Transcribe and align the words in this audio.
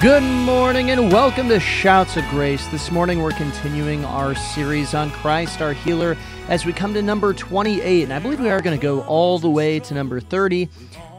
Good 0.00 0.22
morning 0.22 0.90
and 0.90 1.12
welcome 1.12 1.50
to 1.50 1.60
Shouts 1.60 2.16
of 2.16 2.26
Grace. 2.28 2.66
This 2.68 2.90
morning 2.90 3.20
we're 3.20 3.32
continuing 3.32 4.02
our 4.06 4.34
series 4.34 4.94
on 4.94 5.10
Christ, 5.10 5.60
our 5.60 5.74
healer, 5.74 6.16
as 6.48 6.64
we 6.64 6.72
come 6.72 6.94
to 6.94 7.02
number 7.02 7.34
28. 7.34 8.04
And 8.04 8.12
I 8.14 8.18
believe 8.18 8.40
we 8.40 8.48
are 8.48 8.62
going 8.62 8.78
to 8.78 8.82
go 8.82 9.02
all 9.02 9.38
the 9.38 9.50
way 9.50 9.78
to 9.80 9.92
number 9.92 10.18
30. 10.18 10.70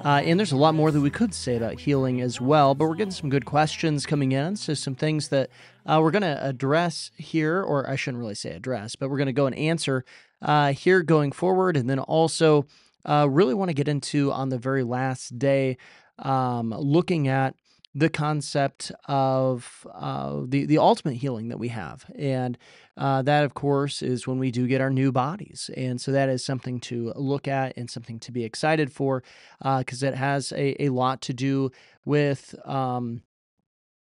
Uh, 0.04 0.23
and 0.25 0.39
there's 0.39 0.52
a 0.52 0.57
lot 0.57 0.73
more 0.73 0.89
that 0.89 1.00
we 1.00 1.12
could 1.12 1.32
say 1.32 1.57
about 1.57 1.80
healing 1.80 2.21
as 2.21 2.41
well, 2.41 2.73
but 2.73 2.88
we're 2.88 2.96
getting 2.96 3.12
some 3.12 3.30
good 3.30 3.46
questions 3.46 4.07
coming 4.07 4.32
in. 4.32 4.55
So, 4.55 4.73
some 4.73 4.95
things 4.95 5.27
that 5.27 5.52
uh, 5.86 6.00
we're 6.02 6.09
going 6.09 6.23
to 6.23 6.43
address 6.43 7.11
here, 7.18 7.61
or 7.61 7.88
I 7.88 7.95
shouldn't 7.95 8.20
really 8.20 8.34
say 8.34 8.50
address, 8.50 8.95
but 8.95 9.11
we're 9.11 9.18
going 9.18 9.27
to 9.27 9.32
go 9.32 9.45
and 9.45 9.55
answer 9.55 10.05
uh, 10.41 10.73
here 10.73 11.04
going 11.04 11.34
forward. 11.34 11.77
And 11.77 11.88
then 11.88 12.00
also, 12.00 12.66
uh, 13.05 13.27
really 13.29 13.54
want 13.54 13.70
to 13.70 13.75
get 13.75 13.88
into 13.88 14.32
on 14.32 14.50
the 14.50 14.57
very 14.57 14.82
last 14.82 15.38
day, 15.38 15.78
um, 16.18 16.71
looking 16.71 17.28
at 17.28 17.54
the 17.93 18.09
concept 18.09 18.91
of 19.05 19.86
uh, 19.93 20.41
the 20.45 20.65
the 20.65 20.77
ultimate 20.77 21.15
healing 21.15 21.50
that 21.50 21.59
we 21.59 21.68
have, 21.69 22.05
and 22.15 22.57
uh, 22.97 23.21
that, 23.21 23.43
of 23.43 23.54
course, 23.54 24.01
is 24.01 24.27
when 24.27 24.39
we 24.39 24.51
do 24.51 24.67
get 24.67 24.81
our 24.81 24.89
new 24.89 25.11
bodies, 25.11 25.69
and 25.75 26.00
so 26.00 26.11
that 26.11 26.29
is 26.29 26.45
something 26.45 26.79
to 26.79 27.11
look 27.15 27.47
at 27.47 27.75
and 27.77 27.89
something 27.89 28.19
to 28.19 28.31
be 28.31 28.43
excited 28.43 28.91
for, 28.91 29.23
because 29.77 30.04
uh, 30.04 30.07
it 30.07 30.15
has 30.15 30.51
a, 30.54 30.83
a 30.83 30.89
lot 30.89 31.21
to 31.21 31.33
do 31.33 31.71
with. 32.05 32.55
Um, 32.66 33.23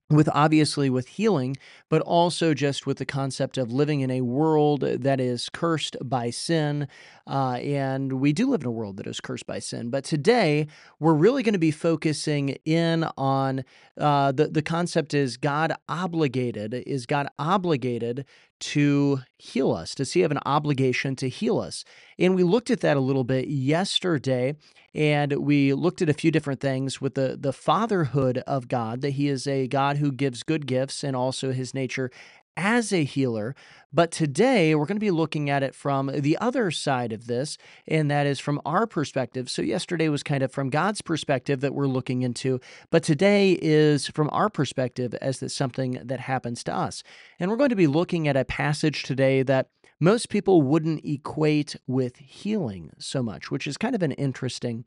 with 0.09 0.27
obviously 0.33 0.89
with 0.89 1.07
healing, 1.07 1.55
but 1.87 2.01
also 2.01 2.53
just 2.53 2.87
with 2.87 2.97
the 2.97 3.05
concept 3.05 3.57
of 3.57 3.71
living 3.71 4.01
in 4.01 4.09
a 4.09 4.21
world 4.21 4.81
that 4.81 5.19
is 5.19 5.49
cursed 5.49 5.95
by 6.03 6.31
sin. 6.31 6.87
Uh, 7.27 7.53
and 7.57 8.13
we 8.13 8.33
do 8.33 8.49
live 8.49 8.61
in 8.61 8.67
a 8.67 8.71
world 8.71 8.97
that 8.97 9.05
is 9.05 9.19
cursed 9.19 9.45
by 9.45 9.59
sin. 9.59 9.91
But 9.91 10.03
today, 10.03 10.67
we're 10.99 11.13
really 11.13 11.43
going 11.43 11.53
to 11.53 11.59
be 11.59 11.69
focusing 11.69 12.57
in 12.65 13.05
on 13.17 13.63
uh, 13.99 14.31
the, 14.31 14.47
the 14.47 14.63
concept 14.63 15.13
is 15.13 15.37
God 15.37 15.73
obligated, 15.87 16.73
is 16.73 17.05
God 17.05 17.27
obligated 17.37 18.25
to 18.59 19.21
heal 19.37 19.71
us? 19.71 19.95
Does 19.95 20.13
he 20.13 20.21
have 20.21 20.31
an 20.31 20.39
obligation 20.45 21.15
to 21.17 21.29
heal 21.29 21.59
us? 21.59 21.83
And 22.17 22.35
we 22.35 22.43
looked 22.43 22.69
at 22.69 22.81
that 22.81 22.97
a 22.97 23.01
little 23.01 23.23
bit 23.23 23.47
yesterday, 23.47 24.55
and 24.93 25.33
we 25.33 25.73
looked 25.73 26.01
at 26.01 26.09
a 26.09 26.13
few 26.13 26.31
different 26.31 26.59
things 26.59 26.99
with 26.99 27.15
the, 27.15 27.37
the 27.39 27.53
fatherhood 27.53 28.39
of 28.39 28.67
God, 28.67 29.01
that 29.01 29.11
he 29.11 29.27
is 29.27 29.47
a 29.47 29.67
God 29.67 29.97
who 29.97 30.11
gives 30.11 30.43
good 30.43 30.67
gifts 30.67 31.03
and 31.03 31.15
also 31.15 31.51
his 31.51 31.73
nature 31.73 32.11
as 32.59 32.91
a 32.91 33.05
healer. 33.05 33.55
But 33.91 34.11
today 34.11 34.75
we're 34.75 34.85
going 34.85 34.97
to 34.97 34.99
be 34.99 35.09
looking 35.09 35.49
at 35.49 35.63
it 35.63 35.73
from 35.73 36.11
the 36.13 36.37
other 36.39 36.69
side 36.69 37.11
of 37.11 37.25
this, 37.25 37.57
and 37.87 38.11
that 38.11 38.27
is 38.27 38.39
from 38.39 38.61
our 38.65 38.85
perspective. 38.85 39.49
So, 39.49 39.63
yesterday 39.63 40.09
was 40.09 40.21
kind 40.21 40.43
of 40.43 40.51
from 40.51 40.69
God's 40.69 41.01
perspective 41.01 41.61
that 41.61 41.73
we're 41.73 41.87
looking 41.87 42.21
into, 42.21 42.59
but 42.91 43.01
today 43.01 43.57
is 43.61 44.07
from 44.07 44.29
our 44.31 44.49
perspective 44.49 45.15
as 45.15 45.41
it's 45.41 45.55
something 45.55 45.99
that 46.03 46.19
happens 46.19 46.63
to 46.65 46.75
us. 46.75 47.01
And 47.39 47.49
we're 47.49 47.57
going 47.57 47.71
to 47.71 47.75
be 47.75 47.87
looking 47.87 48.27
at 48.27 48.37
a 48.37 48.45
passage 48.45 49.03
today 49.03 49.41
that 49.43 49.69
most 49.99 50.29
people 50.29 50.61
wouldn't 50.61 51.03
equate 51.03 51.75
with 51.87 52.17
healing 52.17 52.91
so 52.99 53.23
much, 53.23 53.49
which 53.49 53.65
is 53.65 53.77
kind 53.77 53.95
of 53.95 54.03
an 54.03 54.11
interesting 54.13 54.85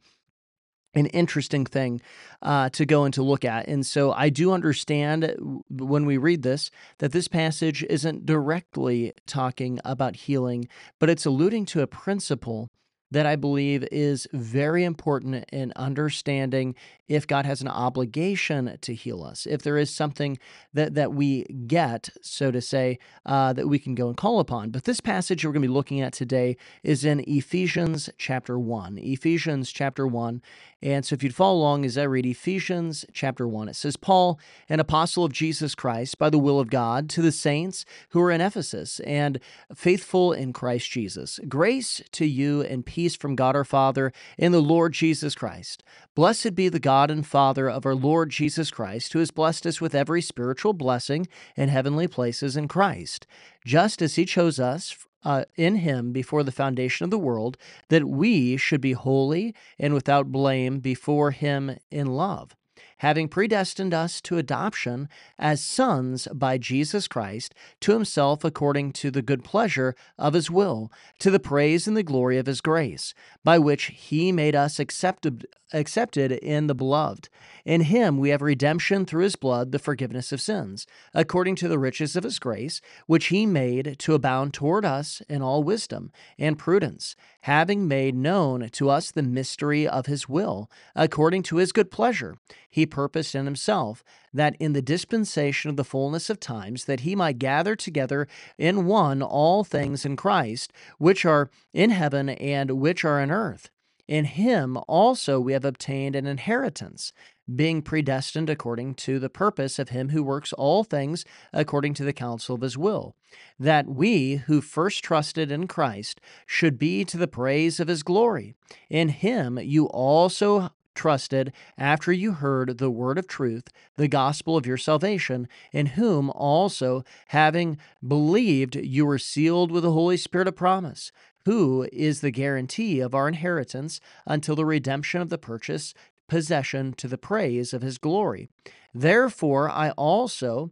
an 0.95 1.07
interesting 1.07 1.65
thing 1.65 2.01
uh, 2.43 2.69
to 2.71 2.85
go 2.85 3.05
and 3.05 3.15
to 3.15 3.23
look 3.23 3.45
at. 3.45 3.69
And 3.69 3.87
so 3.87 4.13
I 4.13 4.29
do 4.29 4.53
understand 4.53 5.35
when 5.71 6.07
we 6.07 6.17
read 6.17 6.43
this 6.43 6.71
that 6.99 7.13
this 7.13 7.29
passage 7.29 7.83
isn't 7.85 8.27
directly 8.27 9.13
talking 9.27 9.79
about 9.85 10.17
healing, 10.17 10.69
but 10.99 11.11
it's 11.11 11.27
alluding 11.27 11.67
to 11.67 11.81
a 11.81 11.87
principle 11.87 12.69
that 13.13 13.27
I 13.27 13.37
believe 13.37 13.87
is 13.93 14.27
very 14.33 14.85
important 14.85 15.45
in 15.53 15.71
understanding 15.77 16.75
if 17.09 17.27
God 17.27 17.45
has 17.45 17.61
an 17.61 17.69
obligation 17.69 18.79
to 18.81 18.95
heal 18.95 19.23
us, 19.23 19.47
if 19.47 19.63
there 19.63 19.77
is 19.77 19.95
something 19.95 20.39
that, 20.73 20.95
that 20.95 21.13
we 21.13 21.45
get, 21.67 22.09
so 22.23 22.51
to 22.51 22.63
say, 22.63 22.99
uh, 23.27 23.53
that 23.53 23.69
we 23.69 23.79
can 23.79 23.95
go 23.95 24.09
and 24.09 24.17
call 24.17 24.41
upon. 24.41 24.71
But 24.71 24.85
this 24.85 25.01
passage 25.01 25.45
we're 25.45 25.53
going 25.53 25.61
to 25.61 25.69
be 25.69 25.75
looking 25.75 26.01
at 26.01 26.15
today 26.15 26.57
is 26.83 27.05
in 27.05 27.23
Ephesians 27.29 28.09
chapter 28.17 28.59
1. 28.59 28.97
Ephesians 28.97 29.71
chapter 29.71 30.07
1. 30.07 30.41
And 30.83 31.07
so 31.07 31.15
if 31.15 31.23
you'd 31.23 31.35
follow 31.35 31.59
along 31.59 31.85
as 31.85 31.97
I 31.97 32.03
read 32.03 32.27
Ephesians 32.27 33.05
chapter 33.13 33.47
1, 33.47 33.69
it 33.69 33.77
says, 33.77 33.97
Paul, 33.97 34.41
an 34.69 34.81
apostle 34.81 35.25
of 35.25 35.33
Jesus 35.33 35.77
Christ, 35.77 36.19
by 36.19 36.29
the 36.29 36.39
will 36.39 36.59
of 36.59 36.71
God, 36.71 37.09
to 37.11 37.23
the 37.23 37.31
saints 37.31 37.85
who 38.11 38.21
are 38.21 38.33
in 38.33 38.41
Ephesus 38.41 38.99
and 39.01 39.39
faithful 39.73 40.33
in 40.33 40.53
Christ 40.53 40.91
Jesus. 40.91 41.39
Grace 41.49 42.03
to 42.13 42.27
you 42.27 42.63
and 42.63 42.85
peace 42.85 43.15
from 43.15 43.37
God 43.37 43.55
our 43.55 43.65
Father 43.65 44.13
and 44.39 44.53
the 44.53 44.61
Lord 44.61 44.93
Jesus 44.93 45.37
Christ. 45.37 45.85
Blessed 46.17 46.57
be 46.57 46.69
the 46.69 46.81
God 46.81 47.11
and 47.11 47.25
Father 47.25 47.71
of 47.71 47.87
our 47.87 47.95
Lord 47.95 48.31
Jesus 48.31 48.71
Christ, 48.71 49.13
who 49.13 49.21
has 49.21 49.31
blessed 49.31 49.67
us 49.67 49.81
with 49.81 49.95
every 49.95 50.21
spiritual 50.21 50.73
blessing 50.73 51.29
in 51.57 51.69
heavenly 51.69 52.09
places 52.09 52.57
in 52.57 52.67
Christ, 52.67 53.27
just 53.65 54.03
as 54.03 54.17
he 54.17 54.25
chose 54.25 54.59
us 54.59 54.97
uh, 55.25 55.45
in 55.57 55.77
him 55.77 56.13
before 56.13 56.43
the 56.43 56.53
foundation 56.53 57.05
of 57.05 57.11
the 57.11 57.19
world, 57.19 57.57
that 57.89 58.09
we 58.09 58.57
should 58.57 58.81
be 58.81 58.93
holy 58.93 59.55
and 59.79 59.95
without 59.95 60.33
blame 60.33 60.81
before 60.81 61.31
him 61.31 61.77
in 61.91 62.07
love 62.07 62.55
having 63.03 63.27
predestined 63.27 63.93
us 63.93 64.21
to 64.21 64.39
adoption 64.39 65.09
as 65.37 65.61
sons 65.61 66.29
by 66.33 66.57
Jesus 66.57 67.09
Christ 67.09 67.53
to 67.81 67.93
himself 67.95 68.45
according 68.45 68.93
to 68.93 69.11
the 69.11 69.23
good 69.23 69.43
pleasure 69.43 69.97
of 70.17 70.35
his 70.35 70.53
will, 70.53 70.91
to 71.19 71.29
the 71.29 71.41
praise 71.41 71.89
and 71.89 71.97
the 71.97 72.05
glory 72.05 72.39
of 72.39 72.47
his 72.47 72.61
grace, 72.61 73.13
by 73.43 73.59
which 73.59 73.87
he 73.87 74.31
made 74.31 74.55
us 74.55 74.79
accepted, 74.79 75.49
accepted 75.73 76.31
in 76.31 76.69
the 76.69 76.77
beloved. 76.77 77.29
In 77.65 77.81
him 77.81 78.19
we 78.19 78.29
have 78.29 78.41
redemption 78.41 79.05
through 79.05 79.25
his 79.25 79.35
blood, 79.35 79.73
the 79.73 79.81
forgiveness 79.81 80.31
of 80.31 80.41
sins, 80.41 80.87
according 81.13 81.57
to 81.57 81.67
the 81.67 81.81
riches 81.81 82.15
of 82.15 82.23
his 82.23 82.39
grace, 82.39 82.81
which 83.09 83.27
he 83.27 83.47
made 83.47 83.99
to 83.99 84.15
abound 84.15 84.55
toward 84.55 84.85
us 84.85 85.23
in 85.29 85.43
all 85.43 85.65
wisdom 85.65 86.13
and 86.39 86.57
prudence, 86.57 87.17
having 87.43 87.89
made 87.89 88.15
known 88.15 88.69
to 88.71 88.89
us 88.89 89.11
the 89.11 89.25
mystery 89.25 89.89
of 89.89 90.07
his 90.07 90.29
will, 90.29 90.71
according 90.95 91.43
to 91.43 91.57
his 91.57 91.73
good 91.73 91.91
pleasure. 91.91 92.37
He 92.71 92.87
purposed 92.93 93.35
in 93.35 93.47
himself 93.47 94.05
that 94.33 94.55
in 94.61 94.73
the 94.73 94.83
dispensation 94.83 95.69
of 95.71 95.77
the 95.77 95.85
fullness 95.85 96.31
of 96.31 96.39
times 96.39 96.85
that 96.85 97.01
he 97.01 97.17
might 97.17 97.41
gather 97.41 97.75
together 97.75 98.29
in 98.57 98.87
one 98.87 99.23
all 99.23 99.65
things 99.65 100.05
in 100.05 100.15
Christ, 100.15 100.73
which 100.99 101.25
are 101.25 101.51
in 101.73 101.91
heaven 101.91 102.29
and 102.29 102.71
which 102.73 103.05
are 103.05 103.21
in 103.21 103.33
earth. 103.33 103.71
In 104.07 104.27
him 104.27 104.79
also 104.89 105.41
we 105.41 105.53
have 105.55 105.65
obtained 105.65 106.15
an 106.15 106.27
inheritance, 106.27 107.13
being 107.55 107.83
predestined 107.83 108.51
according 108.51 108.95
to 108.95 109.19
the 109.19 109.31
purpose 109.31 109.79
of 109.79 109.89
him 109.89 110.11
who 110.11 110.23
works 110.23 110.53
all 110.53 110.85
things 110.85 111.25
according 111.53 111.95
to 111.95 112.05
the 112.05 112.13
counsel 112.13 112.55
of 112.55 112.61
his 112.61 112.77
will, 112.77 113.17
that 113.59 113.89
we 113.89 114.37
who 114.47 114.61
first 114.61 115.03
trusted 115.03 115.51
in 115.51 115.67
Christ 115.67 116.21
should 116.47 116.79
be 116.79 117.05
to 117.07 117.17
the 117.17 117.29
praise 117.29 117.81
of 117.81 117.89
his 117.89 118.03
glory. 118.03 118.55
In 118.91 119.09
him 119.09 119.59
you 119.59 119.87
also 119.87 120.71
trusted 120.95 121.53
after 121.79 122.13
you 122.13 122.33
heard 122.33 122.79
the 122.79 122.91
word 122.91 123.19
of 123.19 123.27
truth, 123.27 123.69
the 123.97 124.09
gospel 124.09 124.57
of 124.57 124.67
your 124.67 124.77
salvation, 124.77 125.49
in 125.73 125.87
whom 125.87 126.31
also, 126.31 127.05
having 127.29 127.79
believed, 128.07 128.77
you 128.77 129.07
were 129.07 129.19
sealed 129.19 129.71
with 129.71 129.83
the 129.83 129.93
Holy 129.93 130.17
Spirit 130.17 130.49
of 130.49 130.57
promise, 130.57 131.13
who 131.45 131.89
is 131.93 132.21
the 132.21 132.31
guarantee 132.31 133.01
of 133.01 133.15
our 133.15 133.29
inheritance 133.29 134.01
until 134.27 134.55
the 134.55 134.67
redemption 134.67 135.21
of 135.21 135.29
the 135.29 135.39
purchase 135.39 135.95
possession 136.29 136.93
to 136.95 137.09
the 137.09 137.19
praise 137.19 137.75
of 137.75 137.83
his 137.83 137.99
glory. 137.99 138.49
Therefore, 138.95 139.69
I 139.71 139.91
also, 139.91 140.71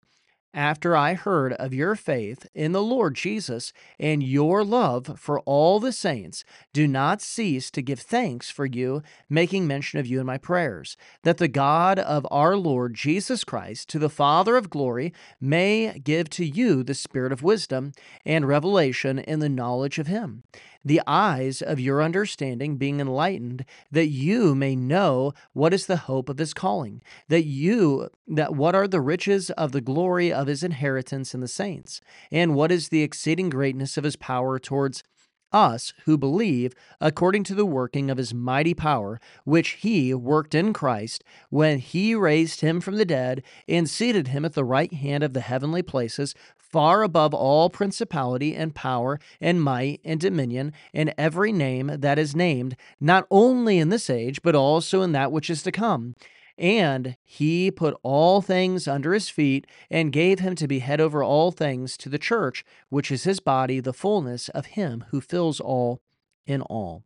after 0.53 0.97
I 0.97 1.15
heard 1.15 1.53
of 1.55 1.73
your 1.73 1.95
faith 1.95 2.47
in 2.55 2.73
the 2.73 2.83
Lord 2.83 3.15
Jesus 3.15 3.73
and 3.99 4.23
your 4.23 4.65
love 4.65 5.19
for 5.19 5.41
all 5.41 5.79
the 5.79 5.93
saints, 5.93 6.45
do 6.73 6.89
not 6.89 7.23
cease 7.23 7.71
to 7.71 7.83
give 7.83 8.01
thanks 8.01 8.51
for 8.51 8.67
you, 8.67 9.03
making 9.29 9.67
mention 9.67 10.01
of 10.01 10.07
you 10.07 10.21
in 10.21 10.27
my 10.27 10.39
prayers, 10.39 10.97
that 11.23 11.39
the 11.39 11.49
God 11.49 11.99
of 11.99 12.27
our 12.31 12.57
Lord 12.57 12.95
Jesus 12.95 13.45
Christ, 13.45 13.89
to 13.91 13.99
the 13.99 14.11
Father 14.11 14.57
of 14.57 14.71
glory, 14.71 15.13
may 15.41 15.99
give 16.03 16.29
to 16.31 16.45
you 16.45 16.83
the 16.83 16.95
spirit 16.95 17.33
of 17.33 17.43
wisdom 17.43 17.93
and 18.25 18.49
revelation 18.49 19.19
in 19.19 19.39
the 19.39 19.49
knowledge 19.49 19.99
of 19.99 20.07
him 20.07 20.43
the 20.85 21.01
eyes 21.07 21.63
of 21.63 21.81
your 21.81 22.03
understanding 22.03 22.77
being 22.77 23.01
enlightened, 23.01 23.65
that 23.91 24.09
you 24.09 24.55
may 24.55 24.75
know 24.75 25.33
what 25.53 25.75
is 25.75 25.87
the 25.87 25.97
hope 25.97 26.29
of 26.29 26.39
his 26.39 26.55
calling, 26.55 27.03
that 27.29 27.45
you 27.45 28.09
that 28.27 28.55
what 28.55 28.75
are 28.75 28.89
the 28.89 29.01
riches 29.01 29.51
of 29.51 29.73
the 29.73 29.81
glory 29.81 30.33
of 30.33 30.47
his 30.47 30.63
inheritance 30.63 31.35
in 31.35 31.41
the 31.41 31.49
saints, 31.49 32.01
and 32.31 32.55
what 32.55 32.73
is 32.73 32.89
the 32.89 33.03
exceeding 33.03 33.51
greatness 33.51 33.97
of 33.97 34.05
his 34.05 34.17
power 34.17 34.59
towards 34.59 35.03
us 35.53 35.93
who 36.05 36.17
believe 36.17 36.75
according 37.01 37.45
to 37.45 37.55
the 37.55 37.67
working 37.67 38.11
of 38.11 38.19
his 38.19 38.33
mighty 38.33 38.75
power, 38.75 39.21
which 39.45 39.71
he 39.71 40.15
worked 40.15 40.55
in 40.55 40.73
Christ 40.73 41.25
when 41.49 41.79
he 41.79 42.15
raised 42.15 42.61
him 42.61 42.81
from 42.81 42.97
the 42.97 43.05
dead 43.05 43.43
and 43.69 43.89
seated 43.89 44.29
him 44.29 44.45
at 44.45 44.55
the 44.55 44.65
right 44.65 44.93
hand 44.93 45.25
of 45.25 45.33
the 45.33 45.41
heavenly 45.41 45.83
places, 45.83 46.35
far 46.71 47.03
above 47.03 47.35
all 47.35 47.71
principality 47.71 48.55
and 48.55 48.75
power 48.75 49.19
and 49.41 49.63
might 49.63 50.01
and 50.05 50.21
dominion 50.21 50.73
and 50.95 51.15
every 51.19 51.53
name 51.53 51.91
that 51.99 52.19
is 52.19 52.37
named, 52.37 52.77
not 53.01 53.27
only 53.31 53.79
in 53.79 53.89
this 53.89 54.09
age, 54.09 54.43
but 54.43 54.55
also 54.55 55.03
in 55.03 55.13
that 55.13 55.33
which 55.33 55.51
is 55.51 55.63
to 55.63 55.73
come 55.73 56.15
And 56.59 57.17
he 57.25 57.71
put 57.71 57.99
all 58.03 58.43
things 58.43 58.87
under 58.87 59.15
his 59.15 59.31
feet 59.31 59.67
and 59.91 60.13
gave 60.13 60.41
him 60.41 60.55
to 60.57 60.69
be 60.69 60.81
head 60.81 61.01
over 61.01 61.25
all 61.25 61.51
things 61.51 61.97
to 61.97 62.11
the 62.11 62.19
church, 62.19 62.65
which 62.91 63.11
is 63.11 63.25
his 63.25 63.41
body, 63.41 63.81
the 63.81 63.95
fullness 63.95 64.51
of 64.51 64.67
him 64.67 65.05
who 65.11 65.23
fills 65.23 65.59
all 65.59 66.03
in 66.47 66.61
all. 66.63 67.05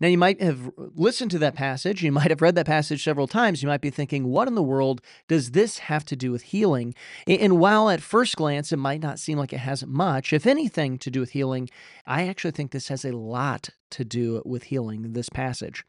Now, 0.00 0.08
you 0.08 0.16
might 0.16 0.40
have 0.40 0.70
listened 0.76 1.30
to 1.32 1.38
that 1.40 1.54
passage. 1.54 2.02
You 2.02 2.10
might 2.10 2.30
have 2.30 2.40
read 2.40 2.54
that 2.54 2.66
passage 2.66 3.04
several 3.04 3.26
times. 3.26 3.62
You 3.62 3.68
might 3.68 3.82
be 3.82 3.90
thinking, 3.90 4.28
what 4.28 4.48
in 4.48 4.54
the 4.54 4.62
world 4.62 5.02
does 5.28 5.50
this 5.50 5.78
have 5.78 6.06
to 6.06 6.16
do 6.16 6.32
with 6.32 6.42
healing? 6.42 6.94
And 7.26 7.58
while 7.58 7.90
at 7.90 8.00
first 8.00 8.36
glance 8.36 8.72
it 8.72 8.78
might 8.78 9.02
not 9.02 9.18
seem 9.18 9.36
like 9.36 9.52
it 9.52 9.58
has 9.58 9.86
much, 9.86 10.32
if 10.32 10.46
anything, 10.46 10.96
to 10.98 11.10
do 11.10 11.20
with 11.20 11.30
healing, 11.30 11.68
I 12.06 12.26
actually 12.28 12.52
think 12.52 12.70
this 12.70 12.88
has 12.88 13.04
a 13.04 13.12
lot 13.12 13.68
to 13.90 14.04
do 14.04 14.40
with 14.46 14.64
healing, 14.64 15.12
this 15.12 15.28
passage. 15.28 15.84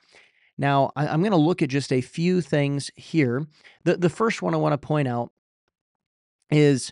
Now, 0.58 0.92
I'm 0.96 1.22
going 1.22 1.32
to 1.32 1.38
look 1.38 1.62
at 1.62 1.70
just 1.70 1.94
a 1.94 2.02
few 2.02 2.42
things 2.42 2.92
here. 2.96 3.48
The, 3.84 4.10
first 4.10 4.42
one 4.42 4.54
I 4.54 4.58
want 4.58 4.74
to 4.74 4.78
point 4.78 5.08
out 5.08 5.32
is 6.52 6.92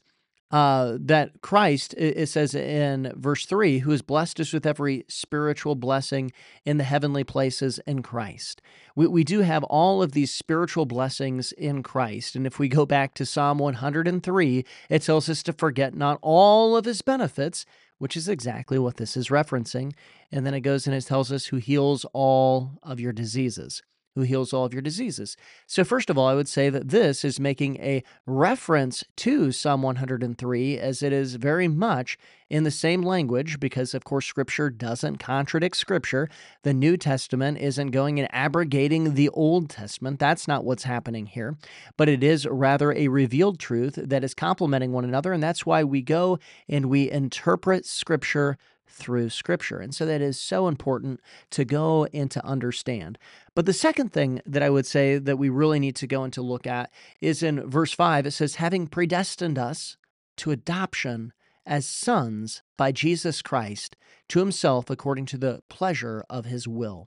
uh, 0.52 0.98
that 1.00 1.42
Christ, 1.42 1.94
it 1.98 2.28
says 2.28 2.56
in 2.56 3.14
verse 3.16 3.46
3, 3.46 3.80
who 3.80 3.92
has 3.92 4.02
blessed 4.02 4.40
us 4.40 4.52
with 4.52 4.66
every 4.66 5.06
spiritual 5.08 5.76
blessing 5.76 6.32
in 6.66 6.78
the 6.78 6.84
heavenly 6.84 7.24
places 7.24 7.80
in 7.86 8.02
Christ. 8.02 8.62
We, 8.96 9.08
we 9.08 9.24
do 9.24 9.42
have 9.42 9.64
all 9.66 10.02
of 10.02 10.14
these 10.14 10.34
spiritual 10.34 10.86
blessings 10.86 11.52
in 11.52 11.84
Christ. 11.84 12.36
And 12.36 12.48
if 12.48 12.58
we 12.58 12.68
go 12.68 12.86
back 12.86 13.14
to 13.16 13.26
Psalm 13.26 13.60
103, 13.60 14.66
it 14.90 15.02
tells 15.04 15.30
us 15.30 15.44
to 15.44 15.54
forget 15.54 15.94
not 15.94 16.18
all 16.22 16.76
of 16.76 16.86
his 16.86 17.04
benefits, 17.04 17.66
which 18.00 18.18
is 18.18 18.28
exactly 18.28 18.80
what 18.80 18.98
this 18.98 19.16
is 19.16 19.30
referencing. 19.30 19.94
And 20.32 20.46
then 20.46 20.56
it 20.56 20.62
goes 20.62 20.88
and 20.88 20.96
it 20.96 21.06
tells 21.06 21.32
us 21.32 21.48
who 21.48 21.58
heals 21.58 22.06
all 22.12 22.72
of 22.82 23.00
your 23.00 23.14
diseases 23.14 23.84
who 24.20 24.26
heals 24.26 24.52
all 24.52 24.66
of 24.66 24.74
your 24.74 24.82
diseases. 24.82 25.38
So, 25.66 25.86
first 25.86 26.10
of 26.10 26.18
all, 26.18 26.28
I 26.28 26.36
would 26.36 26.48
say 26.48 26.70
that 26.70 26.90
this 26.90 27.24
is 27.24 27.40
making 27.40 27.78
a 27.78 28.04
reference 28.26 29.06
to 29.18 29.52
Psalm 29.54 29.82
103 29.82 30.78
as 30.78 31.02
it 31.02 31.14
is 31.14 31.36
very 31.36 31.70
much 31.70 32.18
in 32.50 32.64
the 32.64 32.72
same 32.72 33.02
language 33.02 33.60
because, 33.60 33.94
of 33.94 34.04
course, 34.04 34.26
Scripture 34.26 34.70
doesn't 34.70 35.18
contradict 35.18 35.78
Scripture. 35.78 36.28
The 36.64 36.74
New 36.74 36.98
Testament 36.98 37.60
isn't 37.60 37.92
going 37.92 38.20
and 38.20 38.28
abrogating 38.34 39.14
the 39.14 39.30
Old 39.30 39.70
Testament. 39.70 40.20
That's 40.20 40.48
not 40.48 40.66
what's 40.66 40.84
happening 40.84 41.28
here. 41.28 41.56
But 41.96 42.10
it 42.10 42.24
is 42.24 42.46
rather 42.46 42.92
a 42.92 43.08
revealed 43.08 43.60
truth 43.60 43.96
that 43.96 44.24
is 44.24 44.34
complementing 44.34 44.92
one 44.92 45.06
another. 45.06 45.32
And 45.32 45.42
that's 45.42 45.66
why 45.66 45.84
we 45.84 46.02
go 46.02 46.40
and 46.68 46.88
we 46.88 47.10
interpret 47.10 47.86
Scripture 47.86 48.58
through 48.90 49.30
Scripture. 49.30 49.80
And 49.80 49.94
so 49.94 50.06
that 50.06 50.22
is 50.22 50.40
so 50.40 50.68
important 50.68 51.22
to 51.52 51.64
go 51.64 52.06
and 52.14 52.30
to 52.32 52.46
understand. 52.46 53.18
But 53.56 53.66
the 53.66 53.74
second 53.74 54.12
thing 54.12 54.42
that 54.46 54.64
I 54.64 54.70
would 54.70 54.86
say 54.86 55.18
that 55.18 55.38
we 55.38 55.50
really 55.50 55.80
need 55.80 55.96
to 55.98 56.08
go 56.08 56.24
and 56.24 56.34
to 56.34 56.42
look 56.42 56.68
at 56.68 56.92
is 57.22 57.44
in 57.44 57.70
verse 57.70 57.94
5. 57.94 58.26
It 58.26 58.32
says, 58.32 58.56
having 58.56 58.88
predestined 58.88 59.58
us 59.58 59.98
to 60.38 60.52
adoption 60.52 61.34
as 61.66 61.86
sons 61.86 62.64
by 62.78 62.92
Jesus 62.92 63.42
Christ 63.42 63.96
to 64.30 64.40
himself 64.40 64.90
according 64.90 65.28
to 65.28 65.38
the 65.38 65.62
pleasure 65.70 66.26
of 66.30 66.46
his 66.46 66.68
will. 66.68 67.10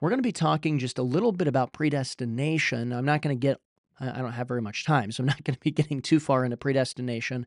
We're 0.00 0.10
going 0.10 0.18
to 0.18 0.22
be 0.22 0.32
talking 0.32 0.78
just 0.78 0.98
a 0.98 1.02
little 1.02 1.32
bit 1.32 1.48
about 1.48 1.72
predestination. 1.72 2.92
I'm 2.92 3.06
not 3.06 3.22
going 3.22 3.38
to 3.38 3.40
get, 3.40 3.58
I 3.98 4.20
don't 4.20 4.32
have 4.32 4.48
very 4.48 4.60
much 4.60 4.84
time, 4.84 5.10
so 5.10 5.22
I'm 5.22 5.26
not 5.26 5.42
going 5.42 5.54
to 5.54 5.60
be 5.60 5.70
getting 5.72 6.02
too 6.02 6.20
far 6.20 6.44
into 6.44 6.58
predestination. 6.58 7.46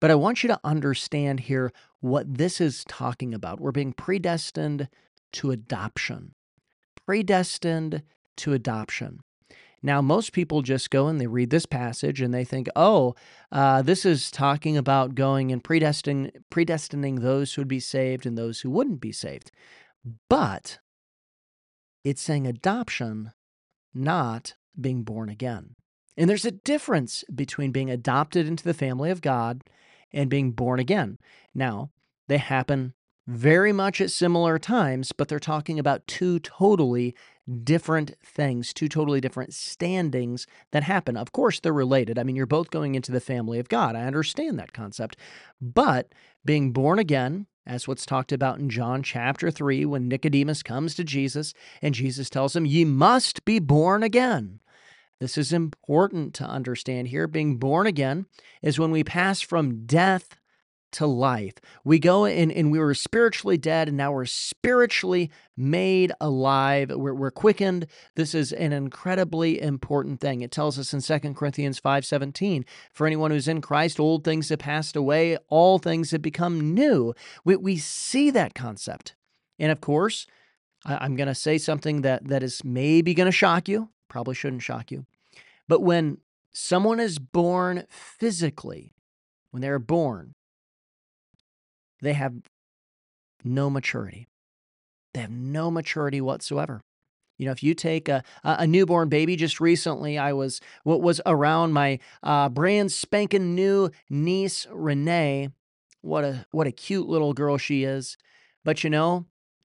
But 0.00 0.10
I 0.10 0.14
want 0.14 0.42
you 0.42 0.48
to 0.48 0.60
understand 0.62 1.40
here 1.40 1.72
what 2.00 2.38
this 2.38 2.60
is 2.60 2.84
talking 2.84 3.32
about. 3.32 3.60
We're 3.60 3.72
being 3.72 3.92
predestined 3.92 4.88
to 5.32 5.50
adoption. 5.50 6.34
Predestined 7.06 8.02
to 8.38 8.52
adoption. 8.52 9.20
Now, 9.82 10.02
most 10.02 10.32
people 10.32 10.62
just 10.62 10.90
go 10.90 11.06
and 11.06 11.20
they 11.20 11.26
read 11.26 11.50
this 11.50 11.66
passage 11.66 12.20
and 12.20 12.34
they 12.34 12.44
think, 12.44 12.68
oh, 12.74 13.14
uh, 13.52 13.82
this 13.82 14.04
is 14.04 14.30
talking 14.30 14.76
about 14.76 15.14
going 15.14 15.52
and 15.52 15.62
predestining, 15.62 16.32
predestining 16.50 17.20
those 17.20 17.54
who 17.54 17.60
would 17.60 17.68
be 17.68 17.80
saved 17.80 18.26
and 18.26 18.36
those 18.36 18.60
who 18.60 18.70
wouldn't 18.70 19.00
be 19.00 19.12
saved. 19.12 19.52
But 20.28 20.78
it's 22.04 22.22
saying 22.22 22.46
adoption, 22.46 23.32
not 23.94 24.54
being 24.78 25.02
born 25.02 25.28
again. 25.28 25.76
And 26.16 26.28
there's 26.30 26.44
a 26.46 26.50
difference 26.50 27.24
between 27.32 27.72
being 27.72 27.90
adopted 27.90 28.48
into 28.48 28.64
the 28.64 28.74
family 28.74 29.10
of 29.10 29.20
God 29.20 29.62
and 30.16 30.30
being 30.30 30.50
born 30.50 30.80
again. 30.80 31.18
Now, 31.54 31.90
they 32.26 32.38
happen 32.38 32.94
very 33.28 33.72
much 33.72 34.00
at 34.00 34.10
similar 34.10 34.58
times, 34.58 35.12
but 35.12 35.28
they're 35.28 35.38
talking 35.38 35.78
about 35.78 36.06
two 36.06 36.38
totally 36.38 37.14
different 37.62 38.12
things, 38.24 38.72
two 38.72 38.88
totally 38.88 39.20
different 39.20 39.52
standings 39.52 40.46
that 40.72 40.84
happen. 40.84 41.16
Of 41.16 41.32
course, 41.32 41.60
they're 41.60 41.72
related. 41.72 42.18
I 42.18 42.22
mean, 42.22 42.34
you're 42.34 42.46
both 42.46 42.70
going 42.70 42.94
into 42.94 43.12
the 43.12 43.20
family 43.20 43.58
of 43.58 43.68
God. 43.68 43.94
I 43.94 44.04
understand 44.04 44.58
that 44.58 44.72
concept. 44.72 45.16
But 45.60 46.12
being 46.44 46.72
born 46.72 46.98
again, 46.98 47.46
as 47.66 47.86
what's 47.86 48.06
talked 48.06 48.32
about 48.32 48.58
in 48.58 48.70
John 48.70 49.02
chapter 49.02 49.50
3, 49.50 49.84
when 49.84 50.08
Nicodemus 50.08 50.62
comes 50.62 50.94
to 50.94 51.04
Jesus 51.04 51.52
and 51.82 51.94
Jesus 51.94 52.30
tells 52.30 52.54
him, 52.54 52.64
Ye 52.64 52.84
must 52.84 53.44
be 53.44 53.58
born 53.58 54.02
again. 54.02 54.60
This 55.20 55.38
is 55.38 55.52
important 55.52 56.34
to 56.34 56.44
understand 56.44 57.08
here. 57.08 57.26
Being 57.26 57.56
born 57.56 57.86
again 57.86 58.26
is 58.62 58.78
when 58.78 58.90
we 58.90 59.02
pass 59.02 59.40
from 59.40 59.86
death 59.86 60.36
to 60.92 61.06
life. 61.06 61.54
We 61.84 61.98
go 61.98 62.24
in 62.24 62.50
and 62.50 62.70
we 62.70 62.78
were 62.78 62.94
spiritually 62.94 63.58
dead 63.58 63.88
and 63.88 63.96
now 63.96 64.12
we're 64.12 64.24
spiritually 64.24 65.30
made 65.56 66.12
alive. 66.20 66.90
We're, 66.90 67.14
we're 67.14 67.30
quickened. 67.30 67.86
This 68.14 68.34
is 68.34 68.52
an 68.52 68.72
incredibly 68.72 69.60
important 69.60 70.20
thing. 70.20 70.42
It 70.42 70.50
tells 70.50 70.78
us 70.78 70.94
in 70.94 71.00
2 71.00 71.34
Corinthians 71.34 71.80
5:17, 71.80 72.64
for 72.92 73.06
anyone 73.06 73.30
who's 73.30 73.48
in 73.48 73.60
Christ, 73.60 73.98
old 73.98 74.24
things 74.24 74.48
have 74.50 74.60
passed 74.60 74.96
away, 74.96 75.36
all 75.48 75.78
things 75.78 76.12
have 76.12 76.22
become 76.22 76.72
new. 76.74 77.14
We, 77.44 77.56
we 77.56 77.78
see 77.78 78.30
that 78.30 78.54
concept. 78.54 79.14
And 79.58 79.72
of 79.72 79.80
course, 79.80 80.26
I'm 80.84 81.16
going 81.16 81.28
to 81.28 81.34
say 81.34 81.58
something 81.58 82.02
that, 82.02 82.28
that 82.28 82.42
is 82.42 82.62
maybe 82.64 83.12
going 83.12 83.26
to 83.26 83.32
shock 83.32 83.68
you 83.68 83.88
probably 84.08 84.34
shouldn't 84.34 84.62
shock 84.62 84.90
you. 84.90 85.06
But 85.68 85.82
when 85.82 86.18
someone 86.52 87.00
is 87.00 87.18
born 87.18 87.84
physically, 87.88 88.92
when 89.50 89.60
they're 89.60 89.78
born, 89.78 90.34
they 92.00 92.12
have 92.12 92.34
no 93.44 93.70
maturity. 93.70 94.28
They 95.14 95.20
have 95.20 95.30
no 95.30 95.70
maturity 95.70 96.20
whatsoever. 96.20 96.82
You 97.38 97.46
know, 97.46 97.52
if 97.52 97.62
you 97.62 97.74
take 97.74 98.08
a, 98.08 98.22
a 98.44 98.66
newborn 98.66 99.08
baby, 99.08 99.36
just 99.36 99.60
recently 99.60 100.16
I 100.16 100.32
was 100.32 100.60
what 100.84 101.02
was 101.02 101.20
around 101.26 101.72
my 101.72 101.98
uh, 102.22 102.48
brand 102.48 102.92
spanking 102.92 103.54
new 103.54 103.90
niece 104.08 104.66
Renee. 104.70 105.50
What 106.00 106.24
a 106.24 106.46
what 106.50 106.66
a 106.66 106.72
cute 106.72 107.08
little 107.08 107.34
girl 107.34 107.58
she 107.58 107.84
is. 107.84 108.16
But 108.64 108.84
you 108.84 108.90
know, 108.90 109.26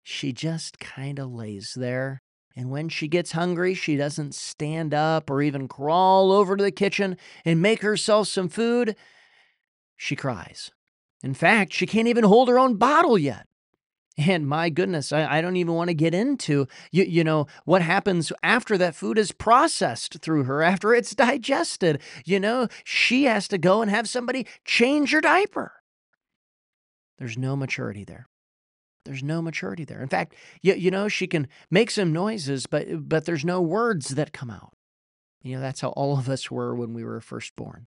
she 0.02 0.32
just 0.32 0.78
kind 0.78 1.18
of 1.18 1.32
lays 1.32 1.74
there 1.74 2.22
and 2.56 2.70
when 2.70 2.88
she 2.88 3.08
gets 3.08 3.32
hungry, 3.32 3.74
she 3.74 3.96
doesn't 3.96 4.34
stand 4.34 4.92
up 4.92 5.30
or 5.30 5.40
even 5.42 5.68
crawl 5.68 6.32
over 6.32 6.56
to 6.56 6.64
the 6.64 6.72
kitchen 6.72 7.16
and 7.44 7.62
make 7.62 7.82
herself 7.82 8.28
some 8.28 8.48
food. 8.48 8.96
She 9.96 10.16
cries. 10.16 10.70
In 11.22 11.34
fact, 11.34 11.72
she 11.72 11.86
can't 11.86 12.08
even 12.08 12.24
hold 12.24 12.48
her 12.48 12.58
own 12.58 12.76
bottle 12.76 13.18
yet. 13.18 13.46
And 14.18 14.46
my 14.46 14.68
goodness, 14.68 15.12
I, 15.12 15.38
I, 15.38 15.40
don't 15.40 15.56
even 15.56 15.74
want 15.74 15.88
to 15.88 15.94
get 15.94 16.12
into 16.12 16.66
you, 16.90 17.04
you 17.04 17.24
know 17.24 17.46
what 17.64 17.80
happens 17.80 18.32
after 18.42 18.76
that 18.76 18.94
food 18.94 19.16
is 19.16 19.32
processed 19.32 20.18
through 20.20 20.44
her, 20.44 20.62
after 20.62 20.92
it's 20.94 21.14
digested. 21.14 22.02
You 22.24 22.40
know, 22.40 22.68
she 22.84 23.24
has 23.24 23.48
to 23.48 23.58
go 23.58 23.80
and 23.80 23.90
have 23.90 24.08
somebody 24.08 24.46
change 24.64 25.12
her 25.12 25.20
diaper. 25.20 25.72
There's 27.18 27.38
no 27.38 27.56
maturity 27.56 28.04
there. 28.04 28.28
There's 29.04 29.22
no 29.22 29.40
maturity 29.40 29.84
there. 29.84 30.02
In 30.02 30.08
fact, 30.08 30.34
you, 30.62 30.74
you 30.74 30.90
know, 30.90 31.08
she 31.08 31.26
can 31.26 31.48
make 31.70 31.90
some 31.90 32.12
noises, 32.12 32.66
but 32.66 33.08
but 33.08 33.24
there's 33.24 33.44
no 33.44 33.60
words 33.60 34.10
that 34.10 34.32
come 34.32 34.50
out. 34.50 34.74
You 35.42 35.56
know, 35.56 35.60
that's 35.62 35.80
how 35.80 35.88
all 35.90 36.18
of 36.18 36.28
us 36.28 36.50
were 36.50 36.74
when 36.74 36.92
we 36.92 37.04
were 37.04 37.20
first 37.20 37.56
born. 37.56 37.86